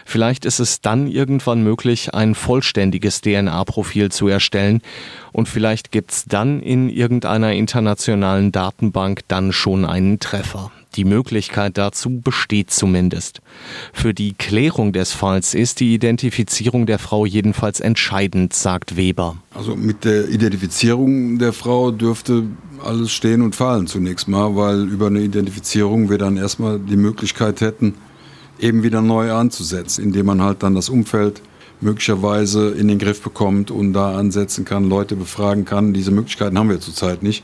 Vielleicht 0.05 0.43
ist 0.43 0.59
es 0.59 0.81
dann 0.81 1.05
irgendwann 1.05 1.61
möglich, 1.61 2.15
ein 2.15 2.33
vollständiges 2.33 3.21
DNA-Profil 3.21 4.09
zu 4.09 4.27
erstellen 4.27 4.81
und 5.31 5.47
vielleicht 5.47 5.91
gibt 5.91 6.13
es 6.13 6.25
dann 6.25 6.63
in 6.63 6.89
irgendeiner 6.89 7.53
internationalen 7.53 8.51
Datenbank 8.51 9.21
dann 9.27 9.53
schon 9.53 9.85
einen 9.85 10.19
Treffer. 10.19 10.71
Die 10.95 11.05
Möglichkeit 11.05 11.77
dazu 11.77 12.19
besteht 12.21 12.69
zumindest. 12.71 13.41
Für 13.93 14.13
die 14.13 14.33
Klärung 14.33 14.91
des 14.91 15.13
Falls 15.13 15.53
ist 15.53 15.79
die 15.79 15.93
Identifizierung 15.93 16.85
der 16.85 16.99
Frau 16.99 17.25
jedenfalls 17.25 17.79
entscheidend, 17.79 18.53
sagt 18.53 18.97
Weber. 18.97 19.37
Also 19.53 19.77
mit 19.77 20.03
der 20.03 20.27
Identifizierung 20.27 21.39
der 21.39 21.53
Frau 21.53 21.91
dürfte 21.91 22.43
alles 22.83 23.11
stehen 23.11 23.41
und 23.41 23.55
fallen 23.55 23.87
zunächst 23.87 24.27
mal, 24.27 24.55
weil 24.55 24.81
über 24.89 25.07
eine 25.07 25.21
Identifizierung 25.21 26.09
wir 26.09 26.17
dann 26.17 26.35
erstmal 26.35 26.77
die 26.77 26.97
Möglichkeit 26.97 27.61
hätten, 27.61 27.93
eben 28.59 28.83
wieder 28.83 29.01
neu 29.01 29.31
anzusetzen, 29.31 30.03
indem 30.03 30.25
man 30.25 30.41
halt 30.41 30.61
dann 30.61 30.75
das 30.75 30.89
Umfeld 30.89 31.41
möglicherweise 31.79 32.71
in 32.71 32.87
den 32.87 32.99
Griff 32.99 33.21
bekommt 33.21 33.71
und 33.71 33.93
da 33.93 34.17
ansetzen 34.17 34.65
kann, 34.65 34.89
Leute 34.89 35.15
befragen 35.15 35.63
kann. 35.63 35.93
Diese 35.93 36.11
Möglichkeiten 36.11 36.57
haben 36.59 36.69
wir 36.69 36.79
zurzeit 36.79 37.23
nicht 37.23 37.43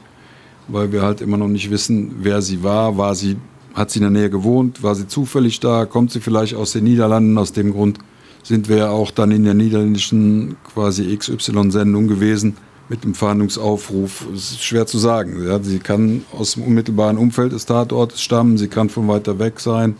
weil 0.67 0.91
wir 0.91 1.01
halt 1.01 1.21
immer 1.21 1.37
noch 1.37 1.47
nicht 1.47 1.69
wissen, 1.71 2.15
wer 2.19 2.41
sie 2.41 2.63
war. 2.63 2.97
War 2.97 3.15
sie, 3.15 3.37
hat 3.73 3.91
sie 3.91 3.99
in 3.99 4.03
der 4.03 4.11
Nähe 4.11 4.29
gewohnt? 4.29 4.83
War 4.83 4.95
sie 4.95 5.07
zufällig 5.07 5.59
da? 5.59 5.85
Kommt 5.85 6.11
sie 6.11 6.19
vielleicht 6.19 6.55
aus 6.55 6.73
den 6.73 6.83
Niederlanden? 6.83 7.37
Aus 7.37 7.53
dem 7.53 7.71
Grund 7.71 7.99
sind 8.43 8.69
wir 8.69 8.77
ja 8.77 8.89
auch 8.89 9.11
dann 9.11 9.31
in 9.31 9.43
der 9.43 9.53
niederländischen 9.53 10.55
quasi 10.73 11.15
XY-Sendung 11.15 12.07
gewesen 12.07 12.55
mit 12.89 13.03
dem 13.03 13.13
Fahndungsaufruf. 13.13 14.25
Es 14.33 14.51
ist 14.51 14.63
schwer 14.63 14.87
zu 14.87 14.97
sagen. 14.97 15.45
Ja, 15.45 15.61
sie 15.61 15.79
kann 15.79 16.23
aus 16.31 16.53
dem 16.53 16.63
unmittelbaren 16.63 17.17
Umfeld 17.17 17.51
des 17.51 17.65
Tatortes 17.65 18.21
stammen, 18.21 18.57
sie 18.57 18.69
kann 18.69 18.89
von 18.89 19.07
weiter 19.07 19.39
weg 19.39 19.59
sein. 19.59 19.95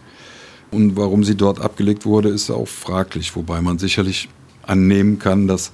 Und 0.71 0.95
warum 0.95 1.23
sie 1.23 1.35
dort 1.35 1.61
abgelegt 1.61 2.05
wurde, 2.05 2.29
ist 2.29 2.49
auch 2.49 2.67
fraglich, 2.67 3.35
wobei 3.35 3.61
man 3.61 3.79
sicherlich 3.79 4.29
annehmen 4.63 5.19
kann, 5.19 5.47
dass 5.47 5.71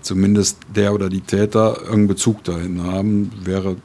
zumindest 0.00 0.58
der 0.74 0.94
oder 0.94 1.08
die 1.08 1.20
Täter 1.20 1.76
irgendeinen 1.78 2.08
Bezug 2.08 2.42
dahin 2.44 2.82
haben, 2.82 3.30
wäre 3.44 3.76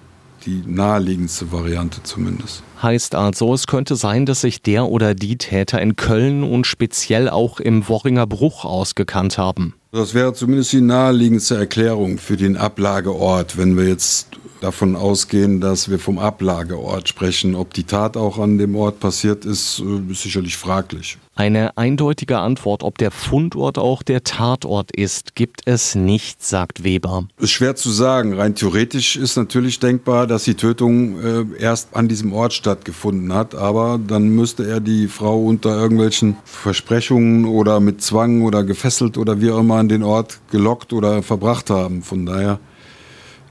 die 0.48 0.64
naheliegendste 0.66 1.52
Variante 1.52 2.02
zumindest. 2.04 2.64
Heißt 2.82 3.16
also, 3.16 3.54
es 3.54 3.68
könnte 3.68 3.96
sein, 3.96 4.26
dass 4.26 4.42
sich 4.42 4.62
der 4.62 4.88
oder 4.88 5.14
die 5.14 5.38
Täter 5.38 5.82
in 5.82 5.96
Köln 5.96 6.44
und 6.44 6.66
speziell 6.66 7.30
auch 7.30 7.60
im 7.60 7.88
Worringer 7.90 8.26
Bruch 8.26 8.64
ausgekannt 8.66 9.38
haben. 9.38 9.76
Das 9.92 10.14
wäre 10.14 10.34
zumindest 10.34 10.72
die 10.74 10.82
naheliegendste 10.82 11.58
Erklärung 11.58 12.18
für 12.18 12.38
den 12.38 12.56
Ablageort, 12.56 13.58
wenn 13.58 13.78
wir 13.78 13.88
jetzt 13.88 14.30
davon 14.62 14.96
ausgehen, 14.96 15.62
dass 15.62 15.90
wir 15.90 16.00
vom 16.00 16.20
Ablageort 16.20 17.08
sprechen. 17.08 17.56
Ob 17.56 17.74
die 17.74 17.84
Tat 17.84 18.18
auch 18.18 18.38
an 18.38 18.58
dem 18.58 18.76
Ort 18.76 19.00
passiert 19.00 19.46
ist, 19.46 19.80
äh, 19.80 20.12
ist 20.12 20.24
sicherlich 20.24 20.58
fraglich. 20.58 21.18
Eine 21.36 21.78
eindeutige 21.78 22.40
Antwort, 22.40 22.82
ob 22.82 22.98
der 22.98 23.12
Fundort 23.12 23.78
auch 23.78 24.02
der 24.02 24.24
Tatort 24.24 24.92
ist, 24.96 25.36
gibt 25.36 25.62
es 25.66 25.94
nicht, 25.94 26.44
sagt 26.44 26.84
Weber. 26.84 27.28
Ist 27.38 27.52
schwer 27.52 27.76
zu 27.76 27.92
sagen. 27.92 28.34
Rein 28.34 28.56
theoretisch 28.56 29.16
ist 29.16 29.38
natürlich 29.38 29.80
denkbar, 29.80 30.26
dass 30.26 30.46
die 30.46 30.56
Tötung 30.56 31.20
äh, 31.24 31.46
erst 31.60 31.96
an 31.96 32.08
diesem 32.08 32.34
Ort 32.34 32.54
stattgefunden 32.54 33.34
hat, 33.34 33.54
aber 33.54 34.00
dann 34.00 34.30
müsste 34.30 34.68
er 34.68 34.80
die 34.80 35.08
Frau 35.08 35.40
unter 35.44 35.80
irgendwelchen 35.80 36.38
Versprechungen 36.44 37.46
oder 37.46 37.80
mit 37.80 38.02
Zwang 38.02 38.42
oder 38.42 38.64
gefesselt 38.64 39.20
oder 39.20 39.40
wie 39.40 39.52
auch 39.52 39.60
immer 39.60 39.76
an 39.76 39.90
den 39.90 40.02
Ort 40.02 40.40
gelockt 40.50 40.92
oder 40.92 41.22
verbracht 41.22 41.70
haben. 41.70 42.02
Von 42.02 42.26
daher 42.26 42.60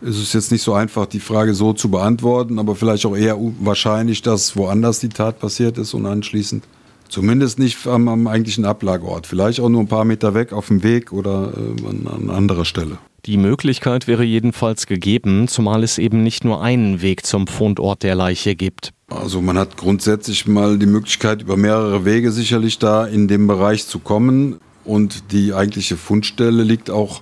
ist 0.01 0.19
es 0.19 0.33
jetzt 0.33 0.53
nicht 0.53 0.63
so 0.63 0.75
einfach, 0.75 1.07
die 1.07 1.21
Frage 1.21 1.55
so 1.55 1.73
zu 1.73 1.91
beantworten, 1.91 2.59
aber 2.59 2.75
vielleicht 2.77 3.07
auch 3.07 3.17
eher 3.17 3.37
wahrscheinlich, 3.61 4.23
dass 4.23 4.57
woanders 4.57 5.01
die 5.01 5.09
Tat 5.09 5.39
passiert 5.39 5.79
ist 5.79 5.95
und 5.95 6.07
anschließend 6.07 6.65
Zumindest 7.09 7.59
nicht 7.59 7.87
am, 7.87 8.09
am, 8.09 8.27
eigentlichen 8.27 8.65
Ablageort. 8.65 9.27
Vielleicht 9.27 9.61
auch 9.61 9.69
nur 9.69 9.81
ein 9.81 9.89
paar 9.89 10.05
Meter 10.05 10.35
weg 10.35 10.53
auf 10.53 10.69
dem 10.69 10.83
Weg 10.83 11.13
oder 11.13 11.53
äh, 11.57 11.87
an, 11.87 12.07
an 12.07 12.31
anderer 12.31 12.65
Stelle. 12.65 12.99
Die 13.27 13.37
Möglichkeit 13.37 14.07
wäre 14.07 14.25
jedenfalls 14.25 14.87
gegeben, 14.87 15.49
zumal 15.49 15.83
es 15.83 15.99
eben 15.99 16.23
nicht 16.23 16.45
nur 16.45 16.63
einen 16.63 17.03
Weg 17.03 17.27
zum 17.27 17.47
Fundort 17.47 18.03
der 18.03 18.15
Leiche 18.15 18.55
gibt. 18.55 18.93
Also 19.09 19.41
man 19.41 19.59
hat 19.59 19.77
grundsätzlich 19.77 20.47
mal 20.47 20.79
die 20.79 20.87
Möglichkeit, 20.87 21.43
über 21.43 21.57
mehrere 21.57 22.05
Wege 22.05 22.31
sicherlich 22.31 22.79
da 22.79 23.07
in 23.07 23.29
dem 23.29 23.47
Bereich 23.47 23.87
zu 23.87 23.99
kommen. 23.99 24.57
Und 24.85 25.33
die 25.33 25.53
eigentliche 25.53 25.97
Fundstelle 25.97 26.63
liegt 26.63 26.91
auch 26.91 27.21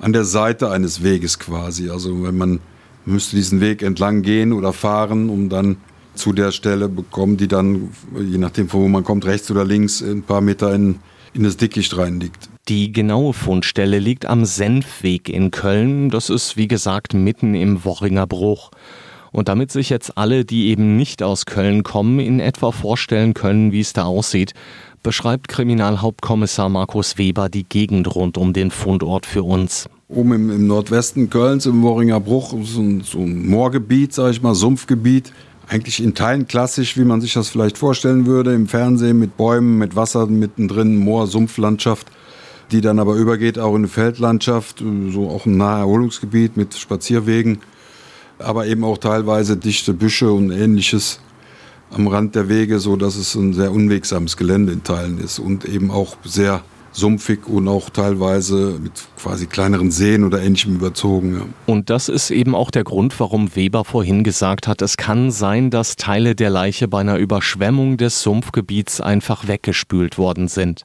an 0.00 0.12
der 0.12 0.24
Seite 0.24 0.70
eines 0.70 1.02
Weges 1.02 1.38
quasi. 1.38 1.90
Also 1.90 2.22
wenn 2.22 2.36
man 2.36 2.60
müsste 3.04 3.36
diesen 3.36 3.60
Weg 3.60 3.82
entlang 3.82 4.22
gehen 4.22 4.52
oder 4.52 4.72
fahren, 4.72 5.30
um 5.30 5.48
dann 5.48 5.76
zu 6.14 6.32
der 6.32 6.52
Stelle 6.52 6.88
bekommen, 6.88 7.36
die 7.36 7.48
dann, 7.48 7.90
je 8.18 8.38
nachdem 8.38 8.68
von 8.68 8.82
wo 8.82 8.88
man 8.88 9.04
kommt, 9.04 9.24
rechts 9.24 9.50
oder 9.50 9.64
links, 9.64 10.02
ein 10.02 10.22
paar 10.22 10.40
Meter 10.40 10.74
in, 10.74 10.96
in 11.32 11.44
das 11.44 11.56
Dickicht 11.56 11.96
rein 11.96 12.20
liegt. 12.20 12.48
Die 12.68 12.92
genaue 12.92 13.32
Fundstelle 13.32 13.98
liegt 13.98 14.26
am 14.26 14.44
Senfweg 14.44 15.28
in 15.28 15.50
Köln. 15.50 16.10
Das 16.10 16.30
ist, 16.30 16.56
wie 16.56 16.68
gesagt, 16.68 17.14
mitten 17.14 17.54
im 17.54 17.84
Worringer 17.84 18.26
Bruch. 18.26 18.70
Und 19.32 19.48
damit 19.48 19.70
sich 19.70 19.90
jetzt 19.90 20.18
alle, 20.18 20.44
die 20.44 20.68
eben 20.68 20.96
nicht 20.96 21.22
aus 21.22 21.46
Köln 21.46 21.82
kommen, 21.82 22.18
in 22.20 22.40
etwa 22.40 22.72
vorstellen 22.72 23.34
können, 23.34 23.72
wie 23.72 23.80
es 23.80 23.92
da 23.92 24.04
aussieht, 24.04 24.54
beschreibt 25.02 25.48
Kriminalhauptkommissar 25.48 26.68
Markus 26.68 27.16
Weber 27.16 27.48
die 27.48 27.64
Gegend 27.64 28.14
rund 28.14 28.36
um 28.36 28.52
den 28.52 28.70
Fundort 28.70 29.26
für 29.26 29.42
uns. 29.42 29.88
Oben 30.08 30.32
im, 30.32 30.50
im 30.50 30.66
Nordwesten 30.66 31.30
Kölns, 31.30 31.66
im 31.66 31.82
Worringer 31.82 32.20
Bruch, 32.20 32.54
so 32.64 32.80
ein, 32.80 33.02
so 33.02 33.20
ein 33.20 33.48
Moorgebiet, 33.48 34.12
sage 34.12 34.32
ich 34.32 34.42
mal, 34.42 34.54
Sumpfgebiet. 34.54 35.32
Eigentlich 35.68 36.02
in 36.02 36.16
Teilen 36.16 36.48
klassisch, 36.48 36.96
wie 36.96 37.04
man 37.04 37.20
sich 37.20 37.32
das 37.32 37.48
vielleicht 37.48 37.78
vorstellen 37.78 38.26
würde, 38.26 38.52
im 38.54 38.66
Fernsehen 38.66 39.20
mit 39.20 39.36
Bäumen, 39.36 39.78
mit 39.78 39.94
Wasser 39.94 40.26
mittendrin, 40.26 40.96
Moor, 40.96 41.28
Sumpflandschaft 41.28 42.08
die 42.72 42.80
dann 42.80 42.98
aber 42.98 43.14
übergeht 43.14 43.58
auch 43.58 43.70
in 43.70 43.78
eine 43.78 43.88
Feldlandschaft, 43.88 44.82
so 45.10 45.28
auch 45.28 45.46
ein 45.46 45.56
Naherholungsgebiet 45.56 46.56
mit 46.56 46.74
Spazierwegen, 46.74 47.58
aber 48.40 48.66
eben 48.66 48.84
auch 48.84 48.98
teilweise 48.98 49.56
dichte 49.56 49.94
Büsche 49.94 50.32
und 50.32 50.50
ähnliches 50.50 51.20
am 51.90 52.06
Rand 52.06 52.34
der 52.34 52.48
Wege, 52.48 52.78
so 52.78 52.96
dass 52.96 53.16
es 53.16 53.34
ein 53.34 53.52
sehr 53.52 53.72
unwegsames 53.72 54.36
Gelände 54.36 54.72
in 54.72 54.84
Teilen 54.84 55.18
ist 55.18 55.38
und 55.38 55.64
eben 55.64 55.90
auch 55.90 56.16
sehr 56.24 56.62
sumpfig 56.92 57.46
und 57.46 57.68
auch 57.68 57.90
teilweise 57.90 58.78
mit 58.82 58.92
quasi 59.16 59.46
kleineren 59.46 59.90
Seen 59.90 60.24
oder 60.24 60.42
ähnlichem 60.42 60.74
überzogen. 60.74 61.34
Ja. 61.34 61.46
Und 61.66 61.90
das 61.90 62.08
ist 62.08 62.30
eben 62.30 62.54
auch 62.54 62.70
der 62.70 62.84
Grund, 62.84 63.18
warum 63.20 63.54
Weber 63.54 63.84
vorhin 63.84 64.24
gesagt 64.24 64.66
hat, 64.66 64.82
es 64.82 64.96
kann 64.96 65.30
sein, 65.30 65.70
dass 65.70 65.96
Teile 65.96 66.34
der 66.34 66.50
Leiche 66.50 66.88
bei 66.88 67.00
einer 67.00 67.16
Überschwemmung 67.16 67.96
des 67.96 68.22
Sumpfgebiets 68.22 69.00
einfach 69.00 69.46
weggespült 69.46 70.18
worden 70.18 70.48
sind. 70.48 70.84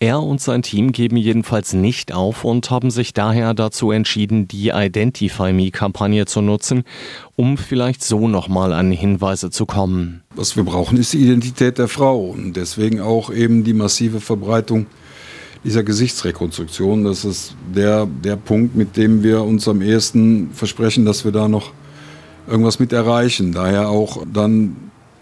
Er 0.00 0.22
und 0.22 0.40
sein 0.40 0.62
Team 0.62 0.92
geben 0.92 1.16
jedenfalls 1.16 1.72
nicht 1.72 2.12
auf 2.12 2.44
und 2.44 2.70
haben 2.70 2.88
sich 2.88 3.14
daher 3.14 3.52
dazu 3.52 3.90
entschieden, 3.90 4.46
die 4.46 4.68
Identify 4.68 5.52
Me-Kampagne 5.52 6.24
zu 6.24 6.40
nutzen, 6.40 6.84
um 7.34 7.56
vielleicht 7.56 8.04
so 8.04 8.28
nochmal 8.28 8.72
an 8.72 8.92
Hinweise 8.92 9.50
zu 9.50 9.66
kommen. 9.66 10.22
Was 10.36 10.54
wir 10.54 10.62
brauchen, 10.62 10.98
ist 10.98 11.14
die 11.14 11.18
Identität 11.18 11.78
der 11.78 11.88
Frau 11.88 12.26
und 12.26 12.52
deswegen 12.52 13.00
auch 13.00 13.32
eben 13.32 13.64
die 13.64 13.72
massive 13.72 14.20
Verbreitung 14.20 14.86
dieser 15.64 15.82
Gesichtsrekonstruktion. 15.82 17.02
Das 17.02 17.24
ist 17.24 17.56
der, 17.74 18.06
der 18.06 18.36
Punkt, 18.36 18.76
mit 18.76 18.96
dem 18.96 19.24
wir 19.24 19.42
uns 19.42 19.66
am 19.66 19.82
ehesten 19.82 20.50
versprechen, 20.52 21.06
dass 21.06 21.24
wir 21.24 21.32
da 21.32 21.48
noch 21.48 21.72
irgendwas 22.46 22.78
mit 22.78 22.92
erreichen. 22.92 23.50
Daher 23.50 23.88
auch 23.88 24.24
dann 24.32 24.76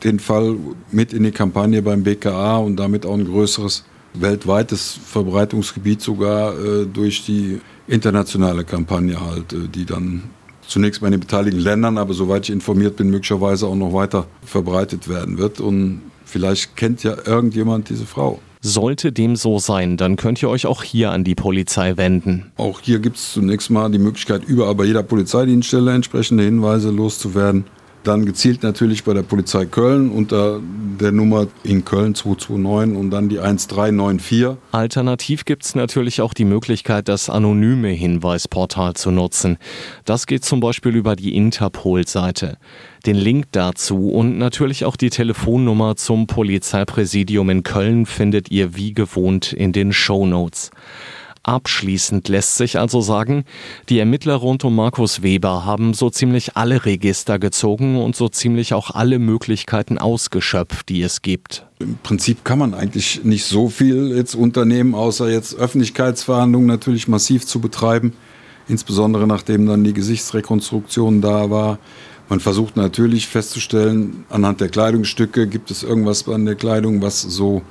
den 0.05 0.21
Fall 0.21 0.57
mit 0.91 1.15
in 1.15 1.23
die 1.23 1.31
Kampagne 1.31 1.81
beim 1.81 2.03
BKA 2.03 2.59
und 2.59 2.77
damit 2.77 3.07
auch 3.07 3.15
ein 3.15 3.25
größeres 3.25 3.85
weltweites 4.21 4.99
Verbreitungsgebiet 5.05 6.01
sogar 6.01 6.53
äh, 6.59 6.87
durch 6.87 7.25
die 7.25 7.61
internationale 7.89 8.65
Kampagne 8.65 9.21
halt, 9.21 9.53
äh, 9.53 9.69
die 9.69 9.85
dann 9.85 10.25
zunächst 10.67 11.01
bei 11.01 11.11
den 11.11 11.21
beteiligten 11.21 11.61
Ländern, 11.61 11.99
aber 11.99 12.15
soweit 12.15 12.45
ich 12.45 12.51
informiert 12.51 12.97
bin, 12.97 13.11
möglicherweise 13.11 13.67
auch 13.67 13.77
noch 13.77 13.93
weiter 13.93 14.27
verbreitet 14.45 15.09
werden 15.09 15.39
wird. 15.39 15.61
Und 15.61 16.03
vielleicht 16.25 16.77
kennt 16.77 17.03
ja 17.03 17.17
irgendjemand 17.25 17.89
diese 17.89 18.07
Frau. 18.07 18.41
Sollte 18.63 19.13
dem 19.13 19.37
so 19.37 19.61
sein, 19.61 19.97
dann 19.97 20.17
könnt 20.17 20.43
ihr 20.43 20.49
euch 20.49 20.67
auch 20.67 20.83
hier 20.83 21.13
an 21.13 21.23
die 21.23 21.37
Polizei 21.37 21.97
wenden. 21.97 22.51
Auch 22.57 22.81
hier 22.81 22.99
gibt 22.99 23.17
es 23.17 23.33
zunächst 23.35 23.71
mal 23.71 23.89
die 23.91 23.99
Möglichkeit, 23.99 24.43
überall 24.45 24.75
bei 24.75 24.85
jeder 24.85 25.05
Polizeidienststelle 25.05 25.93
entsprechende 25.93 26.43
Hinweise 26.43 26.91
loszuwerden. 26.91 27.65
Dann 28.07 28.25
gezielt 28.25 28.63
natürlich 28.63 29.03
bei 29.03 29.15
der 29.15 29.25
Polizei 29.25 29.65
Köln 29.65 30.11
unter 30.11 30.61
der 31.01 31.11
Nummer 31.11 31.49
in 31.65 31.85
Köln 31.85 32.15
229 32.15 32.97
und 32.97 33.11
dann 33.11 33.29
die 33.29 33.41
1394. 33.41 34.57
Alternativ 34.71 35.45
gibt 35.45 35.65
es 35.65 35.75
natürlich 35.75 36.21
auch 36.21 36.33
die 36.33 36.45
Möglichkeit, 36.45 37.09
das 37.09 37.29
anonyme 37.29 37.89
Hinweisportal 37.89 38.95
zu 38.95 39.11
nutzen. 39.11 39.59
Das 40.05 40.29
geht 40.29 40.45
zum 40.45 40.61
Beispiel 40.61 40.95
über 40.95 41.17
die 41.17 41.35
Interpol-Seite. 41.35 42.59
Den 43.07 43.17
Link 43.17 43.47
dazu 43.51 44.11
und 44.11 44.39
natürlich 44.39 44.85
auch 44.85 44.95
die 44.95 45.11
Telefonnummer 45.11 45.97
zum 45.97 46.29
Polizeipräsidium 46.29 47.51
in 47.51 47.65
Köln 47.65 48.07
findet 48.07 48.53
ihr 48.53 48.77
wie 48.77 48.95
gewohnt 48.95 49.53
in 49.53 49.73
den 49.73 49.93
Show 49.93 50.27
Notes. 50.27 50.71
Abschließend 51.47 52.29
lässt 52.29 52.57
sich 52.57 52.77
also 52.77 53.01
sagen, 53.01 53.45
die 53.89 54.01
Ermittler 54.01 54.35
rund 54.35 54.65
um 54.65 54.75
Markus 54.75 55.23
Weber 55.23 55.65
haben 55.65 55.95
so 55.95 56.11
ziemlich 56.11 56.57
alle 56.57 56.85
Register 56.85 57.39
gezogen 57.39 58.03
und 58.03 58.17
so 58.17 58.29
ziemlich 58.29 58.75
auch 58.75 58.91
alle 58.91 59.21
Möglichkeiten 59.21 59.97
ausgeschöpft, 59.97 60.89
die 60.89 61.03
es 61.03 61.23
gibt. 61.23 61.65
Im 61.79 61.99
Prinzip 62.03 62.45
kann 62.45 62.59
man 62.59 62.75
eigentlich 62.75 63.23
nicht 63.23 63.45
so 63.45 63.69
viel 63.69 64.17
jetzt 64.17 64.35
unternehmen, 64.35 64.97
außer 64.97 65.31
jetzt 65.31 65.55
Öffentlichkeitsverhandlungen 65.55 66.67
natürlich 66.67 67.07
massiv 67.07 67.47
zu 67.47 67.61
betreiben, 67.61 68.15
insbesondere 68.67 69.29
nachdem 69.29 69.67
dann 69.67 69.85
die 69.85 69.93
Gesichtsrekonstruktion 69.93 71.21
da 71.21 71.49
war. 71.49 71.79
Man 72.29 72.41
versucht 72.41 72.77
natürlich 72.77 73.29
festzustellen, 73.29 74.25
anhand 74.31 74.61
der 74.61 74.69
Kleidungsstücke, 74.69 75.47
gibt 75.47 75.71
es 75.71 75.85
irgendwas 75.85 76.29
an 76.29 76.45
der 76.45 76.57
Kleidung, 76.57 77.03
was 77.03 77.23
so 77.23 77.63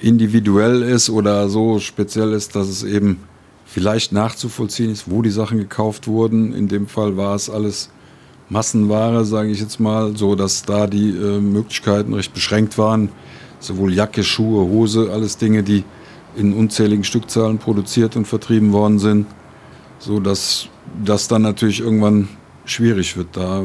individuell 0.00 0.82
ist 0.82 1.10
oder 1.10 1.48
so 1.48 1.78
speziell 1.78 2.32
ist, 2.32 2.54
dass 2.54 2.68
es 2.68 2.82
eben 2.82 3.20
vielleicht 3.64 4.12
nachzuvollziehen 4.12 4.90
ist, 4.90 5.10
wo 5.10 5.22
die 5.22 5.30
Sachen 5.30 5.58
gekauft 5.58 6.06
wurden. 6.06 6.52
In 6.54 6.68
dem 6.68 6.86
Fall 6.86 7.16
war 7.16 7.34
es 7.34 7.50
alles 7.50 7.90
Massenware, 8.48 9.24
sage 9.24 9.50
ich 9.50 9.60
jetzt 9.60 9.80
mal, 9.80 10.16
so 10.16 10.34
dass 10.34 10.62
da 10.62 10.86
die 10.86 11.10
äh, 11.10 11.40
Möglichkeiten 11.40 12.14
recht 12.14 12.32
beschränkt 12.32 12.78
waren. 12.78 13.10
Sowohl 13.58 13.92
Jacke, 13.92 14.22
Schuhe, 14.22 14.68
Hose, 14.68 15.10
alles 15.12 15.36
Dinge, 15.36 15.62
die 15.62 15.82
in 16.36 16.52
unzähligen 16.52 17.04
Stückzahlen 17.04 17.58
produziert 17.58 18.14
und 18.16 18.26
vertrieben 18.26 18.72
worden 18.72 18.98
sind, 18.98 19.26
so 19.98 20.20
dass 20.20 20.68
das 21.04 21.28
dann 21.28 21.42
natürlich 21.42 21.80
irgendwann 21.80 22.28
schwierig 22.66 23.16
wird, 23.16 23.28
da 23.32 23.60
äh, 23.60 23.64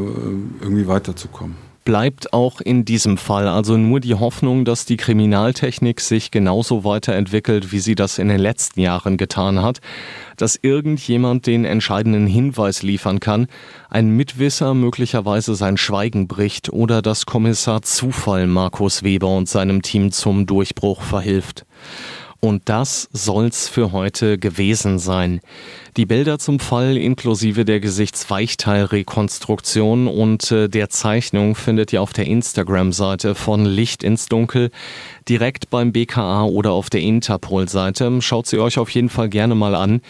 irgendwie 0.62 0.88
weiterzukommen 0.88 1.71
bleibt 1.92 2.32
auch 2.32 2.62
in 2.62 2.86
diesem 2.86 3.18
Fall 3.18 3.50
also 3.50 3.76
nur 3.76 4.00
die 4.00 4.16
Hoffnung, 4.16 4.64
dass 4.64 4.86
die 4.86 4.96
Kriminaltechnik 4.96 6.00
sich 6.00 6.32
genauso 6.32 6.86
weiterentwickelt, 6.86 7.74
wie 7.74 7.80
sie 7.80 7.96
das 7.96 8.18
in 8.18 8.30
den 8.30 8.40
letzten 8.40 8.80
Jahren 8.80 9.18
getan 9.18 9.62
hat, 9.62 9.82
dass 10.38 10.56
irgendjemand 10.56 11.48
den 11.48 11.66
entscheidenden 11.66 12.28
Hinweis 12.28 12.82
liefern 12.82 13.20
kann, 13.20 13.48
ein 13.90 14.16
Mitwisser 14.16 14.74
möglicherweise 14.74 15.54
sein 15.54 15.76
Schweigen 15.76 16.30
bricht 16.30 16.72
oder 16.72 17.02
dass 17.02 17.26
Kommissar 17.26 17.82
Zufall 17.82 18.48
Markus 18.48 19.04
Weber 19.04 19.36
und 19.36 19.50
seinem 19.50 19.82
Team 19.82 20.14
zum 20.14 20.46
Durchbruch 20.46 21.02
verhilft. 21.02 21.66
Und 22.44 22.70
das 22.70 23.08
soll's 23.14 23.70
für 23.70 23.92
heute 23.92 24.40
gewesen 24.40 24.98
sein. 24.98 25.42
Die 25.96 26.08
Bilder 26.08 26.40
zum 26.40 26.60
Fall 26.60 26.98
inklusive 26.98 27.66
der 27.66 27.80
Gesichtsweichteilrekonstruktion 27.80 30.08
und 30.08 30.52
äh, 30.52 30.68
der 30.68 30.90
Zeichnung 30.90 31.54
findet 31.54 31.94
ihr 31.94 32.02
auf 32.02 32.14
der 32.14 32.26
Instagram-Seite 32.26 33.36
von 33.36 33.66
Licht 33.66 34.04
ins 34.04 34.26
Dunkel, 34.26 34.72
direkt 35.30 35.70
beim 35.70 35.92
BKA 35.92 36.46
oder 36.46 36.72
auf 36.72 36.90
der 36.90 37.02
Interpol-Seite. 37.02 38.24
Schaut 38.24 38.48
sie 38.48 38.58
euch 38.58 38.80
auf 38.80 38.90
jeden 38.90 39.10
Fall 39.10 39.30
gerne 39.30 39.54
mal 39.54 39.76
an. 39.76 40.02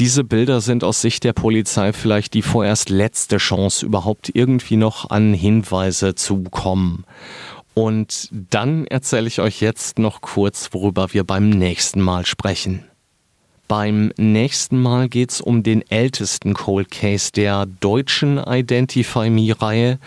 Diese 0.00 0.24
Bilder 0.24 0.60
sind 0.60 0.82
aus 0.82 1.00
Sicht 1.00 1.22
der 1.22 1.32
Polizei 1.32 1.92
vielleicht 1.92 2.34
die 2.34 2.42
vorerst 2.42 2.90
letzte 2.90 3.36
Chance, 3.36 3.86
überhaupt 3.86 4.32
irgendwie 4.34 4.76
noch 4.76 5.10
an 5.10 5.32
Hinweise 5.32 6.16
zu 6.16 6.42
kommen. 6.42 7.04
Und 7.74 8.28
dann 8.50 8.86
erzähle 8.86 9.28
ich 9.28 9.40
euch 9.40 9.60
jetzt 9.60 9.98
noch 9.98 10.20
kurz, 10.20 10.70
worüber 10.72 11.12
wir 11.12 11.24
beim 11.24 11.48
nächsten 11.50 12.00
Mal 12.00 12.26
sprechen. 12.26 12.84
Beim 13.68 14.12
nächsten 14.16 14.80
Mal 14.80 15.10
geht 15.10 15.30
es 15.30 15.42
um 15.42 15.62
den 15.62 15.88
ältesten 15.90 16.54
Cold 16.54 16.90
Case 16.90 17.30
der 17.30 17.66
deutschen 17.66 18.38
Identify 18.38 19.28
Me-Reihe. 19.28 19.98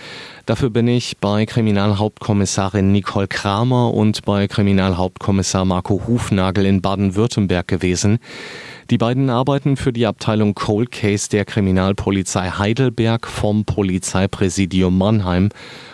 Dafür 0.47 0.71
bin 0.71 0.87
ich 0.87 1.19
bei 1.19 1.45
Kriminalhauptkommissarin 1.45 2.91
Nicole 2.91 3.27
Kramer 3.27 3.93
und 3.93 4.25
bei 4.25 4.47
Kriminalhauptkommissar 4.47 5.65
Marco 5.65 6.01
Hufnagel 6.07 6.65
in 6.65 6.81
Baden-Württemberg 6.81 7.67
gewesen. 7.67 8.17
Die 8.91 8.97
beiden 8.97 9.29
arbeiten 9.29 9.77
für 9.77 9.93
die 9.93 10.05
Abteilung 10.05 10.53
Cold 10.53 10.91
Case 10.91 11.29
der 11.29 11.45
Kriminalpolizei 11.45 12.49
Heidelberg 12.49 13.25
vom 13.25 13.63
Polizeipräsidium 13.63 14.97
Mannheim 14.97 15.47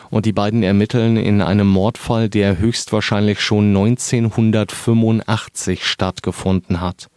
und 0.09 0.25
die 0.25 0.33
beiden 0.33 0.63
ermitteln 0.63 1.15
in 1.15 1.43
einem 1.43 1.67
Mordfall, 1.67 2.27
der 2.27 2.57
höchstwahrscheinlich 2.57 3.39
schon 3.39 3.67
1985 3.67 5.85
stattgefunden 5.85 6.81
hat. 6.81 7.09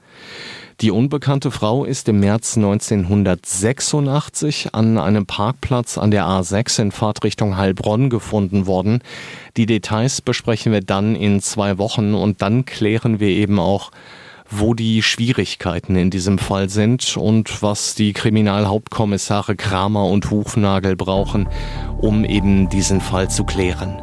Die 0.83 0.90
unbekannte 0.90 1.51
Frau 1.51 1.87
ist 1.87 2.11
im 2.11 2.21
März 2.21 2.59
1986 2.59 4.75
an 4.75 4.99
einem 4.99 5.25
Parkplatz 5.25 5.97
an 5.97 6.11
der 6.11 6.27
A6 6.27 6.83
in 6.83 6.93
Fahrtrichtung 6.93 7.57
Heilbronn 7.57 8.11
gefunden 8.11 8.66
worden. 8.66 9.01
Die 9.57 9.64
Details 9.64 10.21
besprechen 10.21 10.73
wir 10.73 10.83
dann 10.83 11.16
in 11.16 11.40
zwei 11.40 11.79
Wochen 11.79 12.12
und 12.12 12.43
dann 12.43 12.66
klären 12.66 13.19
wir 13.19 13.29
eben 13.29 13.59
auch, 13.59 13.90
wo 14.51 14.75
die 14.75 15.03
Schwierigkeiten 15.03 15.97
in 15.97 16.11
diesem 16.11 16.39
Fall 16.39 16.69
sind 16.69 17.17
und 17.17 17.63
was 17.63 17.95
die 17.95 18.13
Kriminalhauptkommissare 18.13 19.57
Kramer 19.57 20.07
und 20.07 20.31
Hufnagel 20.31 20.97
brauchen, 20.97 21.49
um 21.99 22.25
eben 22.25 22.69
diesen 22.69 23.01
Fall 23.01 23.31
zu 23.31 23.45
klären. 23.45 24.03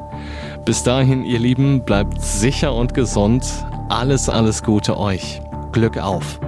Bis 0.66 0.84
dahin, 0.84 1.24
ihr 1.24 1.40
Lieben, 1.40 1.86
bleibt 1.86 2.22
sicher 2.22 2.74
und 2.74 2.94
gesund. 2.94 3.46
Alles, 3.90 4.30
alles 4.30 4.64
Gute 4.64 4.98
euch. 4.98 5.42
Glück 5.72 5.98
auf. 5.98 6.40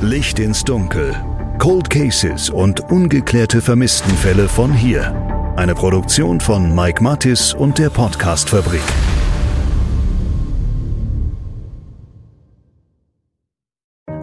Licht 0.00 0.38
ins 0.38 0.64
Dunkel. 0.64 1.14
Cold 1.58 1.88
Cases 1.88 2.50
und 2.50 2.80
ungeklärte 2.90 3.62
Vermisstenfälle 3.62 4.48
von 4.48 4.72
hier. 4.72 5.14
Eine 5.56 5.74
Produktion 5.74 6.40
von 6.40 6.74
Mike 6.74 7.02
Mattis 7.02 7.54
und 7.54 7.78
der 7.78 7.90
Podcast-Fabrik. 7.90 8.82